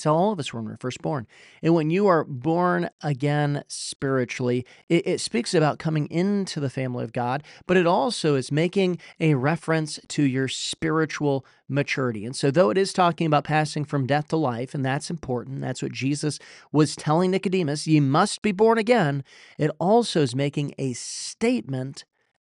So 0.00 0.14
all 0.14 0.32
of 0.32 0.38
us 0.38 0.52
when 0.52 0.64
we're 0.64 0.76
first 0.76 1.00
born. 1.02 1.26
And 1.62 1.74
when 1.74 1.90
you 1.90 2.06
are 2.06 2.24
born 2.24 2.90
again 3.02 3.64
spiritually, 3.68 4.64
it, 4.88 5.06
it, 5.06 5.20
speaks 5.20 5.54
about 5.54 5.78
coming 5.78 6.06
into 6.06 6.60
the 6.60 6.70
family 6.70 7.04
of 7.04 7.12
God, 7.12 7.42
but 7.66 7.76
it 7.76 7.86
also 7.86 8.34
is 8.34 8.52
making 8.52 8.98
a 9.20 9.34
reference 9.34 9.98
to 10.08 10.22
your 10.22 10.48
spiritual 10.48 11.44
maturity. 11.68 12.24
And 12.24 12.34
so, 12.34 12.50
though 12.50 12.70
it 12.70 12.78
is 12.78 12.92
talking 12.92 13.26
about 13.26 13.44
passing 13.44 13.84
from 13.84 14.06
death 14.06 14.28
to 14.28 14.36
life, 14.36 14.74
and 14.74 14.84
that's 14.84 15.10
important, 15.10 15.60
that's 15.60 15.82
what 15.82 15.92
Jesus 15.92 16.38
was 16.72 16.96
telling 16.96 17.30
Nicodemus, 17.30 17.86
ye 17.86 18.00
must 18.00 18.42
be 18.42 18.52
born 18.52 18.78
again, 18.78 19.24
it 19.58 19.70
also 19.78 20.22
is 20.22 20.34
making 20.34 20.74
a 20.78 20.92
statement 20.94 22.04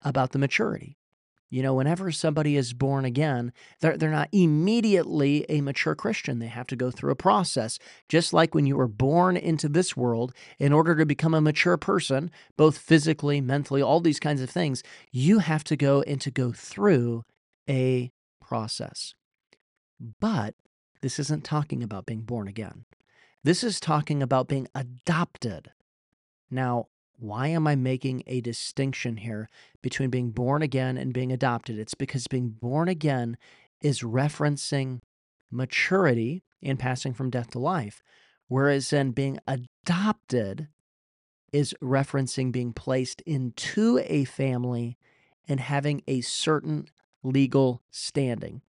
about 0.02 0.32
the 0.32 0.38
maturity. 0.38 0.96
You 1.52 1.62
know, 1.62 1.74
whenever 1.74 2.10
somebody 2.10 2.56
is 2.56 2.72
born 2.72 3.04
again, 3.04 3.52
they're, 3.80 3.98
they're 3.98 4.10
not 4.10 4.30
immediately 4.32 5.44
a 5.50 5.60
mature 5.60 5.94
Christian. 5.94 6.38
They 6.38 6.46
have 6.46 6.66
to 6.68 6.76
go 6.76 6.90
through 6.90 7.12
a 7.12 7.14
process. 7.14 7.78
Just 8.08 8.32
like 8.32 8.54
when 8.54 8.64
you 8.64 8.74
were 8.74 8.88
born 8.88 9.36
into 9.36 9.68
this 9.68 9.94
world, 9.94 10.32
in 10.58 10.72
order 10.72 10.96
to 10.96 11.04
become 11.04 11.34
a 11.34 11.42
mature 11.42 11.76
person, 11.76 12.30
both 12.56 12.78
physically, 12.78 13.42
mentally, 13.42 13.82
all 13.82 14.00
these 14.00 14.18
kinds 14.18 14.40
of 14.40 14.48
things, 14.48 14.82
you 15.10 15.40
have 15.40 15.62
to 15.64 15.76
go 15.76 16.00
and 16.06 16.22
to 16.22 16.30
go 16.30 16.52
through 16.52 17.22
a 17.68 18.10
process. 18.40 19.12
But 20.20 20.54
this 21.02 21.18
isn't 21.18 21.44
talking 21.44 21.82
about 21.82 22.06
being 22.06 22.22
born 22.22 22.48
again. 22.48 22.86
This 23.44 23.62
is 23.62 23.78
talking 23.78 24.22
about 24.22 24.48
being 24.48 24.68
adopted. 24.74 25.70
Now, 26.50 26.86
why 27.22 27.46
am 27.46 27.68
I 27.68 27.76
making 27.76 28.24
a 28.26 28.40
distinction 28.40 29.18
here 29.18 29.48
between 29.80 30.10
being 30.10 30.30
born 30.30 30.60
again 30.60 30.96
and 30.96 31.14
being 31.14 31.30
adopted? 31.30 31.78
It's 31.78 31.94
because 31.94 32.26
being 32.26 32.48
born 32.48 32.88
again 32.88 33.36
is 33.80 34.00
referencing 34.00 35.00
maturity 35.48 36.42
in 36.60 36.76
passing 36.76 37.14
from 37.14 37.30
death 37.30 37.50
to 37.50 37.60
life, 37.60 38.02
whereas 38.48 38.90
then 38.90 39.12
being 39.12 39.38
adopted 39.46 40.66
is 41.52 41.74
referencing 41.80 42.50
being 42.50 42.72
placed 42.72 43.20
into 43.20 44.00
a 44.06 44.24
family 44.24 44.98
and 45.46 45.60
having 45.60 46.02
a 46.08 46.22
certain 46.22 46.86
legal 47.22 47.82
standing. 47.92 48.62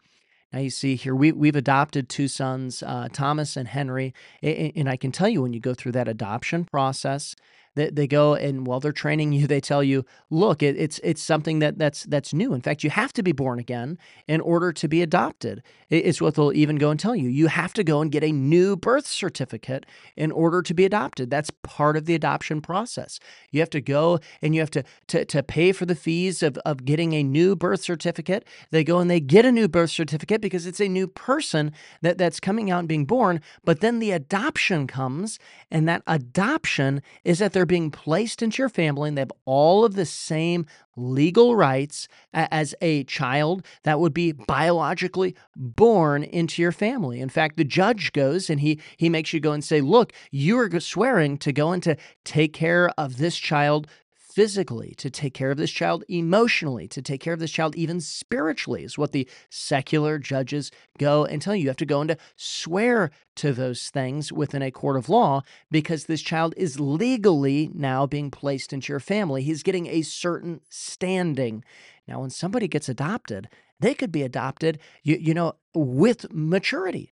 Now 0.52 0.59
you 0.59 0.68
see 0.71 0.97
here 0.97 1.14
we 1.14 1.32
we've 1.32 1.56
adopted 1.56 2.11
two 2.11 2.28
sons, 2.28 2.82
uh, 2.82 3.09
Thomas 3.11 3.56
and 3.56 3.68
Henry, 3.68 4.12
and 4.42 4.90
I 4.90 4.97
can 4.97 5.11
tell 5.11 5.28
you 5.28 5.40
when 5.40 5.54
you 5.54 5.61
go 5.61 5.73
through 5.73 5.92
that 5.92 6.09
adoption 6.09 6.66
process, 6.66 7.35
they, 7.75 7.91
they 7.91 8.07
go 8.07 8.35
and 8.35 8.67
while 8.67 8.81
they're 8.81 8.93
training 8.93 9.33
you, 9.33 9.47
they 9.52 9.61
tell 9.61 9.83
you, 9.83 10.05
look, 10.31 10.62
it, 10.62 10.76
it's 10.76 11.00
it's 11.02 11.23
something 11.23 11.59
that 11.61 11.79
that's 11.79 12.05
that's 12.05 12.35
new. 12.35 12.55
In 12.55 12.61
fact, 12.61 12.85
you 12.85 12.91
have 12.91 13.12
to 13.14 13.23
be 13.23 13.33
born 13.33 13.59
again 13.59 13.99
in 14.26 14.41
order 14.41 14.73
to 14.73 14.88
be 14.88 15.02
adopted. 15.02 15.62
It's 15.91 16.21
what 16.21 16.35
they'll 16.35 16.55
even 16.55 16.76
go 16.76 16.91
and 16.91 16.99
tell 16.99 17.14
you. 17.14 17.29
You 17.29 17.49
have 17.49 17.75
to 17.75 17.85
go 17.85 18.00
and 18.00 18.11
get 18.11 18.25
a 18.25 18.33
new 18.33 18.76
birth 18.76 19.07
certificate 19.07 19.85
in 20.17 20.33
order 20.33 20.62
to 20.62 20.73
be 20.73 20.87
adopted. 20.87 21.29
That's 21.29 21.50
part 21.62 21.97
of 21.97 22.07
the 22.07 22.14
adoption 22.14 22.62
process. 22.62 23.21
You 23.50 23.61
have 23.61 23.71
to 23.71 23.81
go 23.81 24.19
and 24.41 24.55
you 24.55 24.61
have 24.61 24.71
to 24.71 24.85
to, 25.09 25.25
to 25.26 25.43
pay 25.43 25.73
for 25.73 25.85
the 25.85 25.95
fees 25.95 26.43
of, 26.43 26.57
of 26.64 26.85
getting 26.85 27.12
a 27.12 27.23
new 27.23 27.55
birth 27.55 27.83
certificate. 27.83 28.47
They 28.71 28.85
go 28.85 28.99
and 28.99 29.11
they 29.11 29.21
get 29.21 29.45
a 29.45 29.52
new 29.52 29.69
birth 29.69 29.91
certificate 29.91 30.41
because 30.41 30.67
it's 30.67 30.81
a 30.81 30.88
new 30.88 31.07
person 31.07 31.73
that, 32.00 32.19
that's 32.19 32.41
coming 32.41 32.71
out 32.71 32.81
and 32.81 32.88
being 32.88 33.05
born. 33.05 33.41
But 33.64 33.81
then 33.81 33.99
the 33.99 34.12
adoption 34.12 34.87
comes, 34.87 35.38
and 35.71 35.88
that 35.88 36.02
adoption 36.07 37.02
is 37.25 37.38
that 37.38 37.52
they're 37.52 37.62
they're 37.62 37.66
being 37.66 37.92
placed 37.92 38.42
into 38.42 38.61
your 38.61 38.69
family 38.69 39.07
and 39.07 39.16
they 39.16 39.21
have 39.21 39.31
all 39.45 39.85
of 39.85 39.95
the 39.95 40.04
same 40.04 40.66
legal 40.97 41.54
rights 41.54 42.09
as 42.35 42.75
a 42.81 43.04
child 43.04 43.64
that 43.85 44.00
would 44.00 44.12
be 44.12 44.33
biologically 44.33 45.37
born 45.54 46.25
into 46.25 46.61
your 46.61 46.73
family. 46.73 47.21
In 47.21 47.28
fact, 47.28 47.57
the 47.57 47.62
judge 47.62 48.12
goes 48.12 48.50
and 48.50 48.59
he 48.59 48.81
he 48.97 49.09
makes 49.09 49.33
you 49.33 49.38
go 49.38 49.52
and 49.52 49.62
say, 49.62 49.81
"Look, 49.81 50.12
you 50.33 50.59
are 50.59 50.81
swearing 50.81 51.38
to 51.38 51.52
go 51.52 51.71
and 51.71 51.81
to 51.85 51.97
take 52.25 52.52
care 52.52 52.90
of 52.99 53.19
this 53.19 53.37
child 53.37 53.87
physically, 54.34 54.94
to 54.96 55.10
take 55.10 55.34
care 55.34 55.50
of 55.50 55.58
this 55.58 55.70
child 55.70 56.04
emotionally, 56.08 56.88
to 56.88 57.02
take 57.02 57.20
care 57.20 57.34
of 57.34 57.40
this 57.40 57.50
child 57.50 57.76
even 57.76 58.00
spiritually, 58.00 58.82
is 58.82 58.96
what 58.96 59.12
the 59.12 59.28
secular 59.50 60.18
judges 60.18 60.70
go 60.98 61.24
and 61.24 61.42
tell 61.42 61.54
you. 61.54 61.62
You 61.62 61.68
have 61.68 61.76
to 61.78 61.86
go 61.86 62.00
and 62.00 62.10
to 62.10 62.16
swear 62.36 63.10
to 63.36 63.52
those 63.52 63.90
things 63.90 64.32
within 64.32 64.62
a 64.62 64.70
court 64.70 64.96
of 64.96 65.08
law 65.08 65.42
because 65.70 66.04
this 66.06 66.22
child 66.22 66.54
is 66.56 66.80
legally 66.80 67.70
now 67.74 68.06
being 68.06 68.30
placed 68.30 68.72
into 68.72 68.92
your 68.92 69.00
family. 69.00 69.42
He's 69.42 69.62
getting 69.62 69.86
a 69.86 70.02
certain 70.02 70.60
standing. 70.68 71.64
Now, 72.08 72.20
when 72.20 72.30
somebody 72.30 72.68
gets 72.68 72.88
adopted, 72.88 73.48
they 73.80 73.94
could 73.94 74.12
be 74.12 74.22
adopted, 74.22 74.78
you, 75.02 75.16
you 75.20 75.34
know, 75.34 75.54
with 75.74 76.32
maturity. 76.32 77.12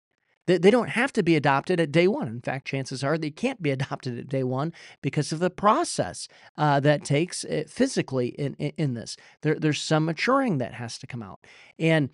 They, 0.45 0.57
they 0.57 0.71
don't 0.71 0.89
have 0.89 1.13
to 1.13 1.23
be 1.23 1.35
adopted 1.35 1.79
at 1.79 1.91
day 1.91 2.07
one. 2.07 2.27
In 2.27 2.41
fact, 2.41 2.67
chances 2.67 3.03
are 3.03 3.17
they 3.17 3.31
can't 3.31 3.61
be 3.61 3.71
adopted 3.77 4.17
at 4.17 4.29
day 4.29 4.43
one 4.43 4.73
because 5.01 5.31
of 5.31 5.39
the 5.39 5.49
process 5.49 6.27
uh, 6.57 6.79
that 6.81 7.03
takes 7.03 7.43
uh, 7.45 7.63
physically 7.67 8.29
in, 8.29 8.55
in, 8.55 8.73
in 8.77 8.93
this. 8.93 9.17
There, 9.41 9.55
there's 9.55 9.81
some 9.81 10.05
maturing 10.05 10.57
that 10.57 10.73
has 10.73 10.97
to 10.99 11.07
come 11.07 11.23
out. 11.23 11.45
And 11.79 12.09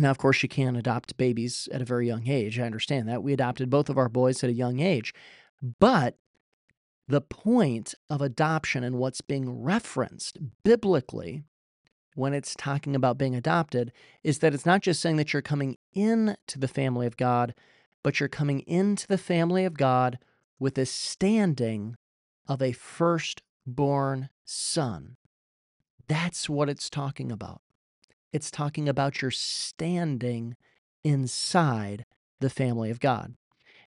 now, 0.00 0.10
of 0.10 0.18
course, 0.18 0.42
you 0.42 0.48
can 0.48 0.76
adopt 0.76 1.16
babies 1.16 1.68
at 1.70 1.82
a 1.82 1.86
very 1.86 2.06
young 2.06 2.26
age. 2.26 2.58
I 2.58 2.64
understand 2.64 3.08
that. 3.08 3.22
We 3.22 3.32
adopted 3.32 3.68
both 3.68 3.90
of 3.90 3.98
our 3.98 4.08
boys 4.08 4.42
at 4.42 4.50
a 4.50 4.54
young 4.54 4.80
age. 4.80 5.12
But 5.78 6.16
the 7.08 7.20
point 7.20 7.94
of 8.08 8.22
adoption 8.22 8.84
and 8.84 8.96
what's 8.96 9.20
being 9.20 9.62
referenced 9.62 10.38
biblically 10.64 11.44
when 12.14 12.34
it's 12.34 12.54
talking 12.54 12.94
about 12.94 13.18
being 13.18 13.34
adopted 13.34 13.92
is 14.22 14.38
that 14.38 14.54
it's 14.54 14.66
not 14.66 14.82
just 14.82 15.00
saying 15.00 15.16
that 15.16 15.32
you're 15.32 15.42
coming 15.42 15.78
into 15.92 16.58
the 16.58 16.68
family 16.68 17.06
of 17.06 17.16
God, 17.16 17.54
but 18.02 18.20
you're 18.20 18.28
coming 18.28 18.60
into 18.60 19.06
the 19.06 19.18
family 19.18 19.64
of 19.64 19.76
God 19.76 20.18
with 20.58 20.76
a 20.78 20.86
standing 20.86 21.96
of 22.46 22.60
a 22.60 22.72
firstborn 22.72 24.28
son. 24.44 25.16
That's 26.08 26.48
what 26.48 26.68
it's 26.68 26.90
talking 26.90 27.32
about. 27.32 27.62
It's 28.32 28.50
talking 28.50 28.88
about 28.88 29.22
your 29.22 29.30
standing 29.30 30.56
inside 31.04 32.04
the 32.40 32.50
family 32.50 32.90
of 32.90 33.00
God. 33.00 33.34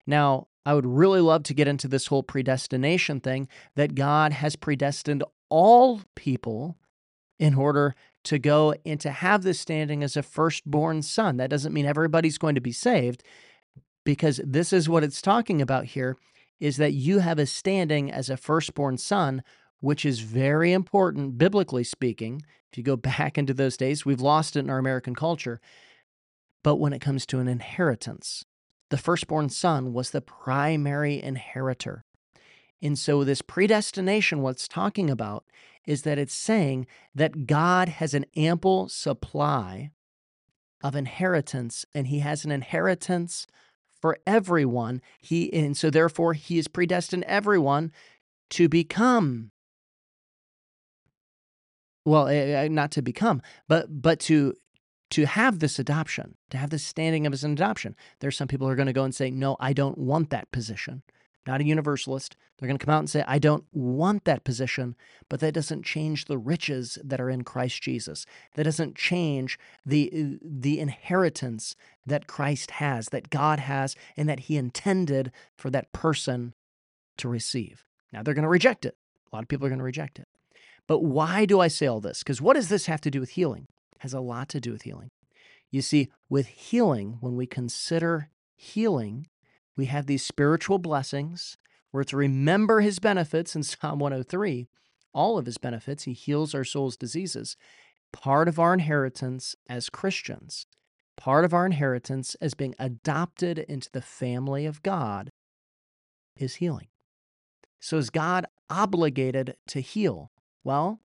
Now, 0.07 0.47
I 0.65 0.73
would 0.73 0.85
really 0.85 1.21
love 1.21 1.43
to 1.43 1.53
get 1.53 1.67
into 1.67 1.87
this 1.87 2.07
whole 2.07 2.23
predestination 2.23 3.19
thing 3.19 3.47
that 3.75 3.95
God 3.95 4.33
has 4.33 4.55
predestined 4.55 5.23
all 5.49 6.01
people 6.15 6.77
in 7.39 7.55
order 7.55 7.95
to 8.25 8.39
go 8.39 8.73
and 8.85 8.99
to 8.99 9.11
have 9.11 9.43
this 9.43 9.59
standing 9.59 10.03
as 10.03 10.17
a 10.17 10.23
firstborn 10.23 11.01
son. 11.01 11.37
That 11.37 11.49
doesn't 11.49 11.73
mean 11.73 11.85
everybody's 11.85 12.37
going 12.37 12.55
to 12.55 12.61
be 12.61 12.71
saved 12.71 13.23
because 14.03 14.39
this 14.43 14.71
is 14.71 14.87
what 14.87 15.03
it's 15.03 15.21
talking 15.21 15.61
about 15.61 15.85
here 15.85 16.17
is 16.59 16.77
that 16.77 16.93
you 16.93 17.19
have 17.19 17.37
a 17.37 17.45
standing 17.45 18.11
as 18.11 18.29
a 18.29 18.37
firstborn 18.37 18.97
son, 18.97 19.43
which 19.81 20.05
is 20.05 20.21
very 20.21 20.71
important 20.71 21.37
biblically 21.37 21.83
speaking. 21.83 22.41
If 22.71 22.77
you 22.77 22.83
go 22.83 22.95
back 22.95 23.37
into 23.37 23.53
those 23.53 23.77
days, 23.77 24.05
we've 24.05 24.21
lost 24.21 24.55
it 24.55 24.59
in 24.59 24.69
our 24.69 24.77
American 24.77 25.15
culture. 25.15 25.59
But 26.63 26.77
when 26.77 26.93
it 26.93 27.01
comes 27.01 27.25
to 27.27 27.39
an 27.39 27.47
inheritance, 27.47 28.45
the 28.89 28.97
firstborn 28.97 29.49
son 29.49 29.93
was 29.93 30.11
the 30.11 30.21
primary 30.21 31.21
inheritor. 31.21 32.04
And 32.81 32.97
so, 32.99 33.23
this 33.23 33.41
predestination, 33.41 34.41
what's 34.41 34.67
talking 34.67 35.09
about 35.09 35.45
is 35.85 36.01
that 36.01 36.17
it's 36.17 36.33
saying 36.33 36.87
that 37.13 37.47
God 37.47 37.89
has 37.89 38.13
an 38.13 38.25
ample 38.35 38.89
supply 38.89 39.91
of 40.83 40.95
inheritance, 40.95 41.85
and 41.93 42.07
He 42.07 42.19
has 42.19 42.45
an 42.45 42.51
inheritance 42.51 43.47
for 44.01 44.17
everyone. 44.27 45.01
He 45.19 45.51
and 45.53 45.75
so 45.75 45.89
therefore 45.89 46.33
He 46.33 46.57
has 46.57 46.67
predestined 46.67 47.23
everyone 47.23 47.91
to 48.51 48.69
become. 48.69 49.51
Well, 52.03 52.27
uh, 52.27 52.67
not 52.67 52.91
to 52.91 53.01
become, 53.01 53.41
but 53.67 54.01
but 54.01 54.19
to 54.21 54.53
to 55.11 55.25
have 55.25 55.59
this 55.59 55.79
adoption, 55.79 56.35
to 56.49 56.57
have 56.57 56.69
this 56.69 56.83
standing 56.83 57.25
of 57.25 57.33
as 57.33 57.43
an 57.43 57.53
adoption. 57.53 57.95
There's 58.19 58.37
some 58.37 58.47
people 58.47 58.67
who 58.67 58.73
are 58.73 58.75
going 58.75 58.87
to 58.87 58.93
go 58.93 59.03
and 59.03 59.15
say, 59.15 59.31
"No, 59.31 59.55
I 59.59 59.73
don't 59.73 59.97
want 59.97 60.29
that 60.29 60.51
position." 60.51 61.03
Not 61.47 61.61
a 61.61 61.65
universalist. 61.65 62.35
They're 62.57 62.67
going 62.67 62.77
to 62.77 62.85
come 62.85 62.93
out 62.93 62.99
and 62.99 63.09
say, 63.09 63.23
I 63.27 63.39
don't 63.39 63.65
want 63.71 64.25
that 64.25 64.43
position, 64.43 64.95
but 65.29 65.39
that 65.41 65.53
doesn't 65.53 65.83
change 65.83 66.25
the 66.25 66.37
riches 66.37 66.97
that 67.03 67.21
are 67.21 67.29
in 67.29 67.43
Christ 67.43 67.81
Jesus. 67.81 68.25
That 68.55 68.63
doesn't 68.63 68.95
change 68.95 69.59
the, 69.85 70.39
the 70.41 70.79
inheritance 70.79 71.75
that 72.05 72.27
Christ 72.27 72.71
has, 72.71 73.09
that 73.09 73.29
God 73.29 73.59
has, 73.59 73.95
and 74.15 74.27
that 74.29 74.41
He 74.41 74.57
intended 74.57 75.31
for 75.55 75.69
that 75.69 75.91
person 75.91 76.53
to 77.17 77.27
receive. 77.27 77.85
Now, 78.11 78.23
they're 78.23 78.33
going 78.33 78.43
to 78.43 78.49
reject 78.49 78.85
it. 78.85 78.97
A 79.31 79.35
lot 79.35 79.43
of 79.43 79.47
people 79.47 79.65
are 79.65 79.69
going 79.69 79.79
to 79.79 79.85
reject 79.85 80.19
it. 80.19 80.27
But 80.87 80.99
why 80.99 81.45
do 81.45 81.59
I 81.59 81.67
say 81.67 81.87
all 81.87 81.99
this? 81.99 82.19
Because 82.19 82.41
what 82.41 82.53
does 82.53 82.69
this 82.69 82.85
have 82.85 83.01
to 83.01 83.11
do 83.11 83.19
with 83.19 83.31
healing? 83.31 83.67
It 83.95 84.01
has 84.01 84.13
a 84.13 84.19
lot 84.19 84.49
to 84.49 84.61
do 84.61 84.71
with 84.71 84.83
healing. 84.83 85.11
You 85.71 85.81
see, 85.81 86.09
with 86.29 86.47
healing, 86.47 87.17
when 87.21 87.35
we 87.35 87.47
consider 87.47 88.29
healing, 88.55 89.27
we 89.77 89.85
have 89.85 90.05
these 90.05 90.25
spiritual 90.25 90.79
blessings. 90.79 91.57
We're 91.91 92.03
to 92.05 92.17
remember 92.17 92.81
his 92.81 92.99
benefits 92.99 93.55
in 93.55 93.63
Psalm 93.63 93.99
103, 93.99 94.67
all 95.13 95.37
of 95.37 95.45
his 95.45 95.57
benefits. 95.57 96.03
He 96.03 96.13
heals 96.13 96.53
our 96.53 96.63
soul's 96.63 96.97
diseases. 96.97 97.57
Part 98.11 98.47
of 98.47 98.59
our 98.59 98.73
inheritance 98.73 99.55
as 99.67 99.89
Christians, 99.89 100.67
part 101.17 101.43
of 101.43 101.53
our 101.53 101.65
inheritance 101.65 102.35
as 102.35 102.53
being 102.53 102.75
adopted 102.79 103.59
into 103.59 103.89
the 103.91 104.01
family 104.01 104.65
of 104.65 104.83
God 104.83 105.31
is 106.37 106.55
healing. 106.55 106.87
So 107.79 107.97
is 107.97 108.09
God 108.09 108.45
obligated 108.69 109.55
to 109.67 109.79
heal? 109.81 110.31
Well, 110.63 111.01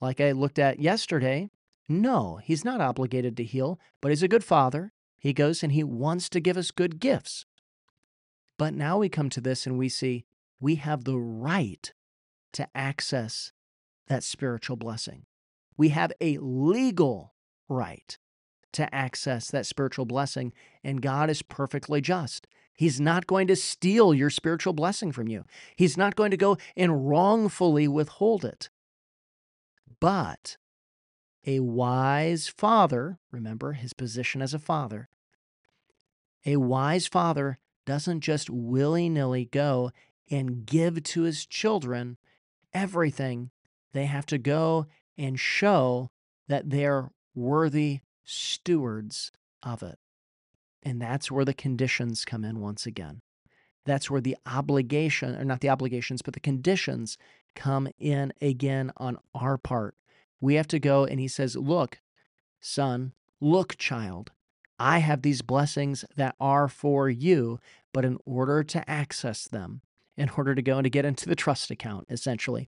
like 0.00 0.20
I 0.20 0.32
looked 0.32 0.58
at 0.58 0.78
yesterday, 0.78 1.50
no, 1.88 2.36
he's 2.42 2.64
not 2.64 2.80
obligated 2.80 3.36
to 3.36 3.44
heal, 3.44 3.78
but 4.00 4.10
he's 4.10 4.22
a 4.22 4.28
good 4.28 4.44
father. 4.44 4.92
He 5.18 5.32
goes 5.32 5.62
and 5.62 5.72
he 5.72 5.82
wants 5.82 6.28
to 6.30 6.40
give 6.40 6.56
us 6.56 6.70
good 6.70 7.00
gifts. 7.00 7.45
But 8.58 8.74
now 8.74 8.98
we 8.98 9.08
come 9.08 9.30
to 9.30 9.40
this 9.40 9.66
and 9.66 9.78
we 9.78 9.88
see 9.88 10.24
we 10.60 10.76
have 10.76 11.04
the 11.04 11.18
right 11.18 11.92
to 12.54 12.68
access 12.74 13.52
that 14.08 14.24
spiritual 14.24 14.76
blessing. 14.76 15.26
We 15.76 15.90
have 15.90 16.12
a 16.20 16.38
legal 16.38 17.34
right 17.68 18.16
to 18.72 18.94
access 18.94 19.50
that 19.50 19.66
spiritual 19.66 20.06
blessing, 20.06 20.52
and 20.82 21.02
God 21.02 21.30
is 21.30 21.42
perfectly 21.42 22.00
just. 22.00 22.46
He's 22.74 23.00
not 23.00 23.26
going 23.26 23.46
to 23.48 23.56
steal 23.56 24.12
your 24.12 24.30
spiritual 24.30 24.74
blessing 24.74 25.12
from 25.12 25.28
you, 25.28 25.44
He's 25.76 25.96
not 25.96 26.16
going 26.16 26.30
to 26.30 26.36
go 26.36 26.56
and 26.76 27.08
wrongfully 27.08 27.88
withhold 27.88 28.44
it. 28.44 28.68
But 30.00 30.56
A 31.46 31.60
wise 31.60 32.48
father, 32.48 33.18
remember 33.30 33.72
his 33.74 33.92
position 33.92 34.42
as 34.42 34.52
a 34.52 34.58
father, 34.58 35.08
a 36.44 36.56
wise 36.56 37.06
father 37.06 37.58
doesn't 37.86 38.20
just 38.20 38.50
willy 38.50 39.08
nilly 39.08 39.46
go 39.46 39.90
and 40.30 40.66
give 40.66 41.02
to 41.02 41.22
his 41.22 41.46
children 41.46 42.18
everything. 42.74 43.50
They 43.92 44.04
have 44.06 44.26
to 44.26 44.38
go 44.38 44.86
and 45.16 45.40
show 45.40 46.10
that 46.48 46.68
they're 46.68 47.10
worthy 47.34 48.00
stewards 48.24 49.32
of 49.62 49.82
it. 49.82 49.98
And 50.82 51.00
that's 51.00 51.30
where 51.30 51.44
the 51.44 51.54
conditions 51.54 52.24
come 52.24 52.44
in 52.44 52.60
once 52.60 52.86
again. 52.86 53.22
That's 53.84 54.10
where 54.10 54.20
the 54.20 54.36
obligation, 54.46 55.36
or 55.36 55.44
not 55.44 55.60
the 55.60 55.68
obligations, 55.68 56.20
but 56.22 56.34
the 56.34 56.40
conditions 56.40 57.16
come 57.54 57.88
in 57.98 58.32
again 58.42 58.92
on 58.96 59.16
our 59.34 59.56
part. 59.56 59.94
We 60.40 60.54
have 60.54 60.68
to 60.68 60.78
go, 60.78 61.04
and 61.04 61.18
he 61.18 61.28
says, 61.28 61.56
Look, 61.56 62.00
son, 62.60 63.12
look, 63.40 63.76
child, 63.78 64.32
I 64.78 64.98
have 64.98 65.22
these 65.22 65.42
blessings 65.42 66.04
that 66.16 66.34
are 66.40 66.68
for 66.68 67.08
you, 67.08 67.60
but 67.92 68.04
in 68.04 68.18
order 68.26 68.62
to 68.64 68.90
access 68.90 69.48
them, 69.48 69.80
in 70.16 70.30
order 70.30 70.54
to 70.54 70.62
go 70.62 70.78
and 70.78 70.84
to 70.84 70.90
get 70.90 71.04
into 71.04 71.28
the 71.28 71.36
trust 71.36 71.70
account, 71.70 72.06
essentially, 72.10 72.68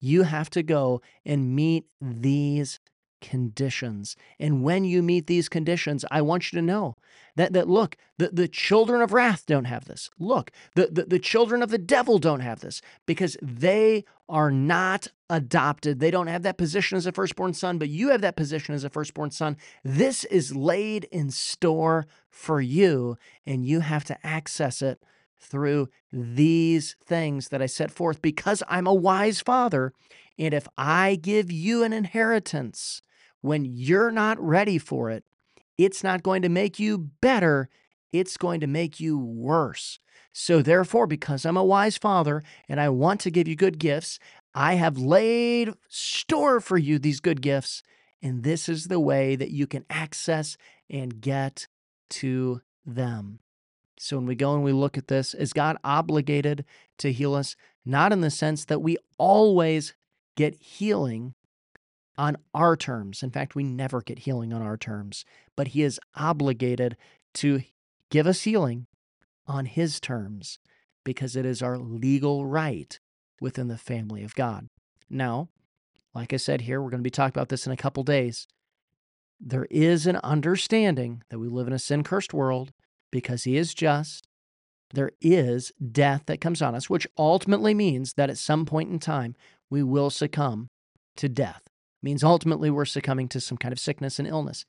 you 0.00 0.22
have 0.22 0.50
to 0.50 0.62
go 0.62 1.00
and 1.24 1.54
meet 1.54 1.86
these 2.00 2.78
conditions. 3.20 4.16
And 4.38 4.62
when 4.62 4.84
you 4.84 5.02
meet 5.02 5.26
these 5.26 5.48
conditions, 5.48 6.04
I 6.10 6.22
want 6.22 6.52
you 6.52 6.58
to 6.58 6.64
know 6.64 6.96
that, 7.36 7.52
that 7.52 7.68
look, 7.68 7.96
the, 8.16 8.30
the 8.32 8.48
children 8.48 9.00
of 9.00 9.12
wrath 9.12 9.46
don't 9.46 9.66
have 9.66 9.84
this. 9.84 10.10
Look, 10.18 10.50
the, 10.74 10.88
the, 10.88 11.04
the 11.04 11.18
children 11.18 11.62
of 11.62 11.70
the 11.70 11.78
devil 11.78 12.18
don't 12.18 12.40
have 12.40 12.60
this 12.60 12.82
because 13.06 13.36
they 13.40 14.04
are 14.28 14.50
not 14.50 15.08
adopted. 15.30 16.00
They 16.00 16.10
don't 16.10 16.26
have 16.26 16.42
that 16.42 16.58
position 16.58 16.96
as 16.96 17.06
a 17.06 17.12
firstborn 17.12 17.54
son, 17.54 17.78
but 17.78 17.88
you 17.88 18.10
have 18.10 18.20
that 18.20 18.36
position 18.36 18.74
as 18.74 18.84
a 18.84 18.90
firstborn 18.90 19.30
son. 19.30 19.56
This 19.84 20.24
is 20.24 20.54
laid 20.54 21.04
in 21.04 21.30
store 21.30 22.06
for 22.30 22.60
you, 22.60 23.16
and 23.46 23.64
you 23.64 23.80
have 23.80 24.04
to 24.04 24.26
access 24.26 24.82
it 24.82 25.02
through 25.40 25.88
these 26.12 26.96
things 27.04 27.48
that 27.48 27.62
I 27.62 27.66
set 27.66 27.90
forth 27.90 28.20
because 28.20 28.62
I'm 28.68 28.86
a 28.86 28.94
wise 28.94 29.40
father. 29.40 29.92
And 30.38 30.52
if 30.52 30.68
I 30.76 31.16
give 31.16 31.50
you 31.50 31.82
an 31.82 31.92
inheritance, 31.92 33.02
when 33.40 33.64
you're 33.64 34.10
not 34.10 34.40
ready 34.40 34.78
for 34.78 35.10
it, 35.10 35.24
it's 35.76 36.02
not 36.02 36.22
going 36.22 36.42
to 36.42 36.48
make 36.48 36.78
you 36.78 36.98
better, 36.98 37.68
it's 38.12 38.36
going 38.36 38.60
to 38.60 38.66
make 38.66 38.98
you 38.98 39.18
worse. 39.18 40.00
So, 40.32 40.62
therefore, 40.62 41.06
because 41.06 41.44
I'm 41.44 41.56
a 41.56 41.64
wise 41.64 41.96
father 41.96 42.42
and 42.68 42.80
I 42.80 42.88
want 42.90 43.20
to 43.22 43.30
give 43.30 43.48
you 43.48 43.56
good 43.56 43.78
gifts, 43.78 44.18
I 44.54 44.74
have 44.74 44.98
laid 44.98 45.74
store 45.88 46.60
for 46.60 46.78
you 46.78 46.98
these 46.98 47.20
good 47.20 47.42
gifts. 47.42 47.82
And 48.22 48.42
this 48.42 48.68
is 48.68 48.86
the 48.86 49.00
way 49.00 49.36
that 49.36 49.50
you 49.50 49.66
can 49.66 49.84
access 49.88 50.56
and 50.90 51.20
get 51.20 51.68
to 52.10 52.60
them. 52.84 53.40
So, 53.98 54.16
when 54.16 54.26
we 54.26 54.34
go 54.34 54.54
and 54.54 54.62
we 54.62 54.72
look 54.72 54.96
at 54.96 55.08
this, 55.08 55.34
is 55.34 55.52
God 55.52 55.76
obligated 55.82 56.64
to 56.98 57.12
heal 57.12 57.34
us? 57.34 57.56
Not 57.84 58.12
in 58.12 58.20
the 58.20 58.30
sense 58.30 58.64
that 58.66 58.82
we 58.82 58.96
always 59.18 59.94
get 60.36 60.60
healing 60.62 61.34
on 62.18 62.36
our 62.52 62.76
terms. 62.76 63.22
In 63.22 63.30
fact, 63.30 63.54
we 63.54 63.62
never 63.62 64.02
get 64.02 64.20
healing 64.20 64.52
on 64.52 64.60
our 64.60 64.76
terms, 64.76 65.24
but 65.56 65.68
He 65.68 65.82
is 65.82 66.00
obligated 66.16 66.96
to 67.34 67.62
give 68.10 68.26
us 68.26 68.42
healing 68.42 68.86
on 69.46 69.66
His 69.66 70.00
terms 70.00 70.58
because 71.04 71.36
it 71.36 71.46
is 71.46 71.62
our 71.62 71.78
legal 71.78 72.44
right 72.44 72.98
within 73.40 73.68
the 73.68 73.78
family 73.78 74.24
of 74.24 74.34
God. 74.34 74.68
Now, 75.08 75.48
like 76.12 76.32
I 76.32 76.36
said 76.36 76.62
here, 76.62 76.82
we're 76.82 76.90
going 76.90 77.00
to 77.00 77.04
be 77.04 77.10
talking 77.10 77.38
about 77.38 77.48
this 77.48 77.66
in 77.66 77.72
a 77.72 77.76
couple 77.76 78.02
days. 78.02 78.48
There 79.40 79.68
is 79.70 80.06
an 80.06 80.16
understanding 80.16 81.22
that 81.30 81.38
we 81.38 81.46
live 81.46 81.68
in 81.68 81.72
a 81.72 81.78
sin 81.78 82.02
cursed 82.02 82.34
world 82.34 82.72
because 83.12 83.44
He 83.44 83.56
is 83.56 83.72
just. 83.72 84.26
There 84.92 85.12
is 85.20 85.70
death 85.92 86.24
that 86.26 86.40
comes 86.40 86.62
on 86.62 86.74
us, 86.74 86.90
which 86.90 87.06
ultimately 87.16 87.74
means 87.74 88.14
that 88.14 88.30
at 88.30 88.38
some 88.38 88.66
point 88.66 88.90
in 88.90 88.98
time 88.98 89.36
we 89.70 89.82
will 89.82 90.10
succumb 90.10 90.70
to 91.16 91.28
death 91.28 91.67
means 92.02 92.24
ultimately 92.24 92.70
we're 92.70 92.84
succumbing 92.84 93.28
to 93.28 93.40
some 93.40 93.58
kind 93.58 93.72
of 93.72 93.78
sickness 93.78 94.18
and 94.18 94.28
illness. 94.28 94.64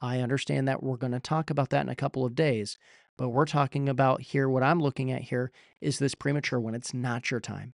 I 0.00 0.20
understand 0.20 0.68
that 0.68 0.82
we're 0.82 0.96
going 0.96 1.12
to 1.12 1.20
talk 1.20 1.50
about 1.50 1.70
that 1.70 1.82
in 1.82 1.88
a 1.88 1.96
couple 1.96 2.24
of 2.24 2.34
days, 2.34 2.78
but 3.16 3.30
we're 3.30 3.46
talking 3.46 3.88
about 3.88 4.22
here, 4.22 4.48
what 4.48 4.62
I'm 4.62 4.80
looking 4.80 5.10
at 5.10 5.22
here 5.22 5.50
is 5.80 5.98
this 5.98 6.14
premature 6.14 6.60
when 6.60 6.74
it's 6.74 6.94
not 6.94 7.30
your 7.30 7.40
time. 7.40 7.74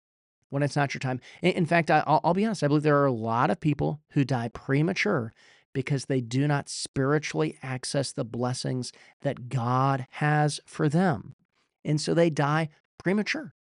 When 0.51 0.62
it's 0.62 0.77
not 0.77 0.93
your 0.93 1.01
time. 1.01 1.21
In 1.43 1.67
fact, 1.67 1.91
I'll, 1.91 2.35
be 2.35 2.45
honest, 2.45 2.62
I 2.62 2.69
believe 2.69 2.83
there 2.83 3.01
are 3.01 3.07
a 3.07 3.12
lot 3.12 3.51
of 3.51 3.59
people 3.59 4.01
who 4.11 4.23
die 4.23 4.49
premature 4.49 5.33
because 5.73 6.05
they 6.05 6.21
do 6.21 6.47
not 6.47 6.69
spiritually 6.69 7.59
access 7.62 8.12
the 8.12 8.25
blessings 8.25 8.93
that 9.23 9.49
God 9.49 10.07
has 10.11 10.61
for 10.67 10.91
them. 10.91 11.35
And 11.85 11.99
so 11.99 12.12
they 12.12 12.29
die 12.29 12.69
premature. 12.99 13.55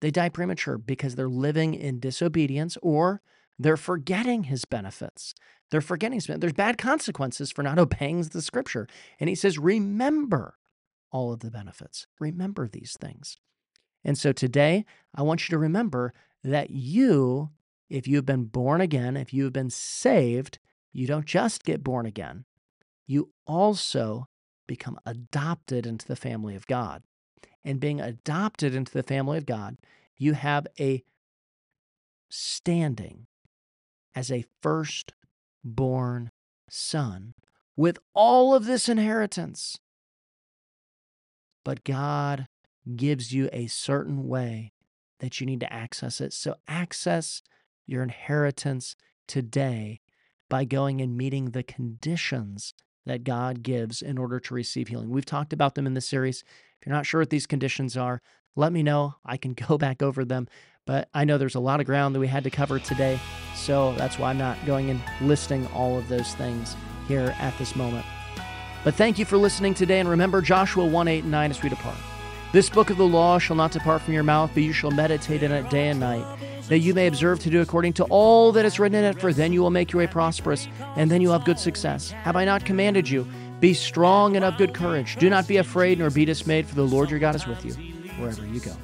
They 0.00 0.10
die 0.10 0.30
premature 0.30 0.78
because 0.78 1.14
they're 1.14 1.28
living 1.28 1.74
in 1.74 2.00
disobedience 2.00 2.78
or 2.82 3.20
they're 3.58 3.76
forgetting 3.76 4.44
his 4.44 4.64
benefits. 4.64 5.34
They're 5.70 5.80
forgetting 5.80 6.20
his, 6.20 6.26
there's 6.26 6.52
bad 6.52 6.78
consequences 6.78 7.50
for 7.50 7.62
not 7.62 7.78
obeying 7.78 8.22
the 8.22 8.42
scripture. 8.42 8.86
And 9.20 9.28
he 9.28 9.34
says, 9.34 9.58
remember 9.58 10.58
all 11.10 11.32
of 11.32 11.40
the 11.40 11.50
benefits. 11.50 12.06
Remember 12.18 12.66
these 12.66 12.96
things. 13.00 13.38
And 14.04 14.18
so 14.18 14.32
today, 14.32 14.84
I 15.14 15.22
want 15.22 15.48
you 15.48 15.52
to 15.52 15.58
remember 15.58 16.12
that 16.42 16.70
you, 16.70 17.50
if 17.88 18.08
you've 18.08 18.26
been 18.26 18.44
born 18.44 18.80
again, 18.80 19.16
if 19.16 19.32
you've 19.32 19.52
been 19.52 19.70
saved, 19.70 20.58
you 20.92 21.06
don't 21.06 21.26
just 21.26 21.64
get 21.64 21.84
born 21.84 22.06
again, 22.06 22.44
you 23.06 23.30
also 23.46 24.28
become 24.66 24.98
adopted 25.06 25.86
into 25.86 26.06
the 26.06 26.16
family 26.16 26.56
of 26.56 26.66
God. 26.66 27.02
And 27.64 27.78
being 27.78 28.00
adopted 28.00 28.74
into 28.74 28.92
the 28.92 29.02
family 29.02 29.38
of 29.38 29.46
God, 29.46 29.76
you 30.16 30.32
have 30.32 30.66
a 30.80 31.04
standing 32.28 33.26
as 34.14 34.30
a 34.30 34.44
firstborn 34.60 36.30
son 36.68 37.34
with 37.76 37.98
all 38.14 38.54
of 38.54 38.66
this 38.66 38.88
inheritance. 38.88 39.78
But 41.64 41.84
God 41.84 42.48
gives 42.96 43.32
you 43.32 43.48
a 43.52 43.66
certain 43.66 44.26
way 44.26 44.72
that 45.20 45.40
you 45.40 45.46
need 45.46 45.60
to 45.60 45.72
access 45.72 46.20
it. 46.20 46.32
So 46.32 46.56
access 46.66 47.42
your 47.86 48.02
inheritance 48.02 48.96
today 49.28 50.00
by 50.50 50.64
going 50.64 51.00
and 51.00 51.16
meeting 51.16 51.46
the 51.46 51.62
conditions 51.62 52.74
that 53.06 53.24
God 53.24 53.62
gives 53.62 54.02
in 54.02 54.18
order 54.18 54.38
to 54.40 54.54
receive 54.54 54.88
healing. 54.88 55.10
We've 55.10 55.24
talked 55.24 55.52
about 55.52 55.74
them 55.74 55.86
in 55.86 55.94
the 55.94 56.00
series. 56.00 56.44
If 56.80 56.86
you're 56.86 56.94
not 56.94 57.06
sure 57.06 57.20
what 57.20 57.30
these 57.30 57.46
conditions 57.46 57.96
are, 57.96 58.20
let 58.54 58.72
me 58.72 58.82
know. 58.82 59.14
I 59.24 59.36
can 59.36 59.54
go 59.68 59.78
back 59.78 60.02
over 60.02 60.24
them. 60.24 60.48
But 60.84 61.08
I 61.14 61.24
know 61.24 61.38
there's 61.38 61.54
a 61.54 61.60
lot 61.60 61.80
of 61.80 61.86
ground 61.86 62.14
that 62.14 62.20
we 62.20 62.26
had 62.26 62.44
to 62.44 62.50
cover 62.50 62.78
today. 62.78 63.20
So 63.54 63.94
that's 63.94 64.18
why 64.18 64.30
I'm 64.30 64.38
not 64.38 64.64
going 64.66 64.90
and 64.90 65.00
listing 65.20 65.66
all 65.68 65.96
of 65.96 66.08
those 66.08 66.34
things 66.34 66.76
here 67.06 67.34
at 67.38 67.56
this 67.58 67.76
moment. 67.76 68.04
But 68.82 68.94
thank 68.94 69.18
you 69.18 69.24
for 69.24 69.36
listening 69.36 69.74
today. 69.74 70.00
And 70.00 70.08
remember 70.08 70.42
Joshua 70.42 70.84
1 70.84 71.08
8 71.08 71.22
and 71.22 71.30
9 71.30 71.50
as 71.50 71.62
we 71.62 71.68
depart. 71.68 71.96
This 72.52 72.68
book 72.68 72.90
of 72.90 72.98
the 72.98 73.06
law 73.06 73.38
shall 73.38 73.56
not 73.56 73.70
depart 73.70 74.02
from 74.02 74.12
your 74.12 74.24
mouth, 74.24 74.50
but 74.52 74.62
you 74.62 74.72
shall 74.72 74.90
meditate 74.90 75.42
in 75.42 75.52
it 75.52 75.70
day 75.70 75.88
and 75.88 76.00
night, 76.00 76.26
that 76.68 76.80
you 76.80 76.92
may 76.92 77.06
observe 77.06 77.40
to 77.40 77.50
do 77.50 77.62
according 77.62 77.94
to 77.94 78.04
all 78.04 78.52
that 78.52 78.66
is 78.66 78.78
written 78.78 78.98
in 78.98 79.04
it, 79.04 79.18
for 79.18 79.32
then 79.32 79.54
you 79.54 79.62
will 79.62 79.70
make 79.70 79.90
your 79.90 80.00
way 80.00 80.06
prosperous, 80.06 80.68
and 80.96 81.10
then 81.10 81.22
you 81.22 81.28
will 81.28 81.38
have 81.38 81.46
good 81.46 81.58
success. 81.58 82.10
Have 82.10 82.36
I 82.36 82.44
not 82.44 82.66
commanded 82.66 83.08
you? 83.08 83.26
Be 83.60 83.72
strong 83.72 84.36
and 84.36 84.44
of 84.44 84.58
good 84.58 84.74
courage. 84.74 85.16
Do 85.16 85.30
not 85.30 85.48
be 85.48 85.56
afraid 85.56 85.98
nor 85.98 86.10
be 86.10 86.26
dismayed, 86.26 86.66
for 86.66 86.74
the 86.74 86.86
Lord 86.86 87.08
your 87.08 87.20
God 87.20 87.34
is 87.34 87.46
with 87.46 87.64
you 87.64 87.72
wherever 88.18 88.46
you 88.46 88.60
go. 88.60 88.76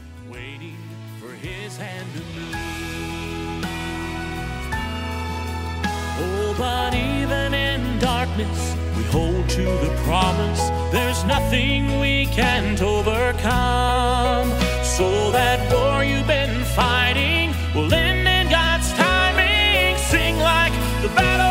But 6.59 6.92
even 6.92 7.55
in 7.55 7.99
darkness, 8.01 8.75
we 8.97 9.05
hold 9.05 9.49
to 9.49 9.62
the 9.62 9.97
promise. 10.05 10.61
There's 10.90 11.25
nothing 11.25 12.01
we 12.01 12.27
can't 12.27 12.83
overcome. 12.83 14.51
So 14.83 15.31
that 15.31 15.61
war 15.73 16.03
you've 16.03 16.27
been 16.27 16.64
fighting 16.64 17.55
will 17.75 17.94
end 17.94 18.27
in 18.27 18.51
God's 18.51 18.92
timing. 18.94 19.97
Sing 19.99 20.37
like 20.38 20.73
the 21.01 21.09
battle's 21.14 21.48